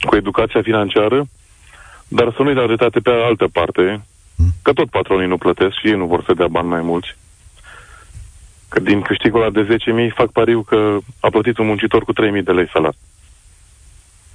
[0.00, 1.28] cu educația financiară,
[2.08, 4.04] dar să nu-i dau dreptate pe altă parte,
[4.36, 4.52] hmm.
[4.62, 7.16] că tot patronii nu plătesc și ei nu vor să dea bani mai mulți.
[8.68, 9.76] Că din câștigul ăla de
[10.08, 12.94] 10.000 fac pariu că a plătit un muncitor cu 3.000 de lei salar.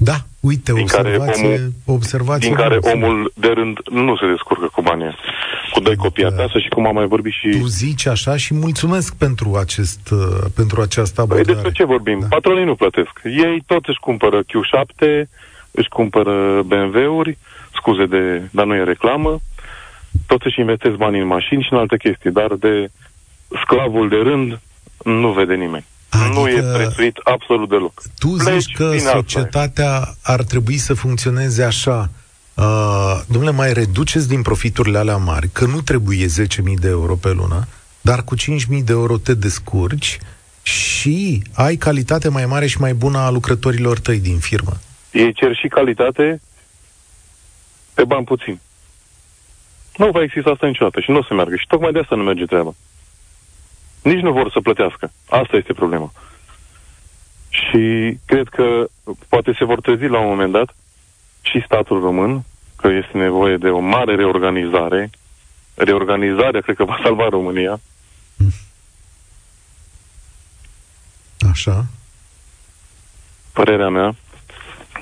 [0.04, 4.70] Da, uite, din observație, care omul, observație din care omul de rând nu se descurcă
[4.74, 5.16] cu banii
[5.72, 7.49] cu doi copii acasă și cum am mai vorbit și...
[7.49, 10.20] Tu zici așa și mulțumesc pentru, acest, uh,
[10.56, 11.45] pentru această abordare.
[11.45, 12.20] Păi despre ce vorbim?
[12.20, 12.28] Da.
[12.30, 13.22] Patronii nu plătesc.
[13.24, 15.28] Ei tot își cumpără Q7,
[15.72, 17.38] își cumpără BMW-uri,
[17.74, 19.39] scuze de, dar nu e reclamă,
[20.28, 22.91] tot își investesc bani în mașini și în alte chestii, dar de
[23.64, 24.60] sclavul de rând
[25.04, 25.86] nu vede nimeni.
[26.12, 28.01] Adică nu e prețuit absolut deloc.
[28.20, 30.16] Tu Pleci zici că societatea altfel.
[30.22, 32.09] ar trebui să funcționeze așa.
[32.53, 37.32] Uh, domnule, mai reduceți din profiturile alea mari, că nu trebuie 10.000 de euro pe
[37.32, 37.68] lună,
[38.01, 38.43] dar cu 5.000
[38.84, 40.20] de euro te descurci
[40.62, 44.72] și ai calitate mai mare și mai bună a lucrătorilor tăi din firmă.
[45.12, 46.41] Ei cer și calitate
[47.93, 48.59] pe bani puțin.
[49.97, 51.55] Nu va exista asta niciodată și nu o să meargă.
[51.55, 52.76] Și tocmai de asta nu merge treaba.
[54.02, 55.12] Nici nu vor să plătească.
[55.30, 56.12] Asta este problema.
[57.49, 58.88] Și cred că
[59.30, 60.76] poate se vor trezi la un moment dat
[61.41, 62.43] și statul român
[62.76, 65.10] că este nevoie de o mare reorganizare.
[65.76, 67.80] Reorganizarea cred că va salva România.
[71.52, 71.86] Așa.
[73.54, 74.16] Părerea mea,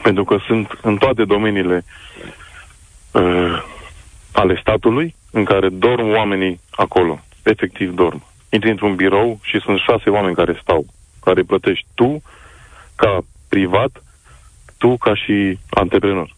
[0.03, 1.85] pentru că sunt în toate domeniile
[3.11, 3.63] uh,
[4.31, 7.19] ale statului în care dorm oamenii acolo.
[7.43, 10.85] Efectiv dorm intri într-un birou și sunt șase oameni care stau,
[11.23, 12.21] care plătești tu
[12.95, 14.03] ca privat,
[14.77, 16.35] tu ca și antreprenor.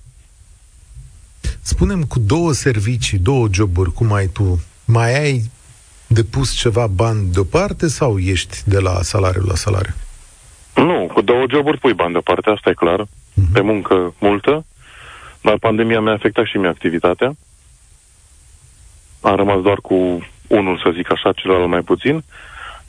[1.62, 5.42] Spunem cu două servicii, două joburi, cum ai tu, mai ai
[6.08, 9.94] depus ceva bani deoparte sau ești de la salariu la salariu?
[10.76, 13.06] Nu, cu două joburi pui bani deoparte, asta e clar.
[13.06, 13.54] Uh-huh.
[13.54, 14.66] Pe muncă multă,
[15.42, 17.36] dar pandemia mi-a afectat și mie activitatea.
[19.22, 22.24] Am rămas doar cu unul, să zic așa, celălalt mai puțin,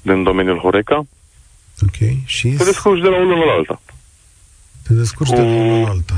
[0.02, 0.96] din domeniul Horeca.
[1.82, 1.98] Ok.
[2.24, 2.48] Și...
[2.48, 3.80] Te descurci de la unul la alta.
[4.86, 6.14] Te descurci de la unul la alta.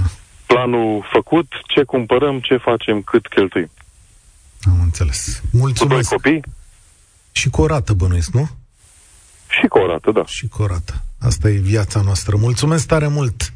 [0.47, 3.70] Planul făcut, ce cumpărăm, ce facem, cât cheltuim.
[4.66, 5.42] Am înțeles.
[5.53, 6.09] Mulțumesc.
[6.09, 6.53] Cu doi copii.
[7.32, 8.49] Și cu o rată bănuiesc, nu?
[9.49, 10.24] Și cu o rată, da.
[10.26, 11.03] Și cu o rată.
[11.20, 12.36] Asta e viața noastră.
[12.36, 13.53] Mulțumesc tare mult!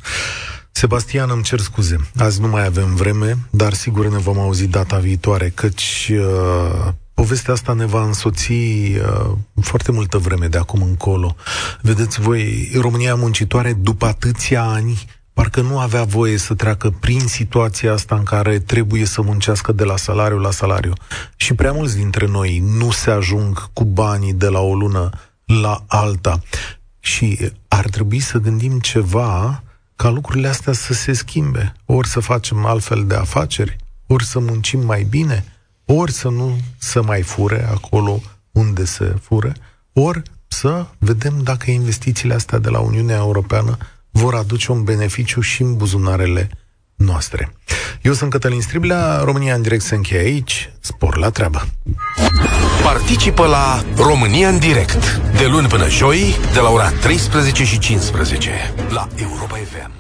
[0.71, 1.97] Sebastian, îmi cer scuze.
[2.19, 7.53] Azi nu mai avem vreme, dar sigur ne vom auzi data viitoare, căci uh, povestea
[7.53, 11.37] asta ne va însoți uh, foarte multă vreme de acum încolo.
[11.83, 17.93] Vedeți voi, România muncitoare după atâția ani parcă nu avea voie să treacă prin situația
[17.93, 20.93] asta în care trebuie să muncească de la salariu la salariu.
[21.37, 25.11] Și prea mulți dintre noi nu se ajung cu banii de la o lună
[25.45, 26.43] la alta.
[27.01, 29.63] Și ar trebui să gândim ceva
[29.97, 31.73] ca lucrurile astea să se schimbe.
[31.85, 35.45] Ori să facem altfel de afaceri, ori să muncim mai bine,
[35.91, 38.21] ori să nu să mai fure acolo
[38.53, 39.53] unde se fure,
[39.93, 43.77] ori să vedem dacă investițiile astea de la Uniunea Europeană
[44.11, 46.51] vor aduce un beneficiu și în buzunarele
[46.97, 47.53] noastre.
[48.03, 51.69] Eu sunt Cătălin Striblea, România în direct se încheie aici, spor la treabă.
[52.83, 58.51] Participă la România în direct, de luni până joi, de la ora 13 și 15,
[58.89, 59.98] la Europa FM.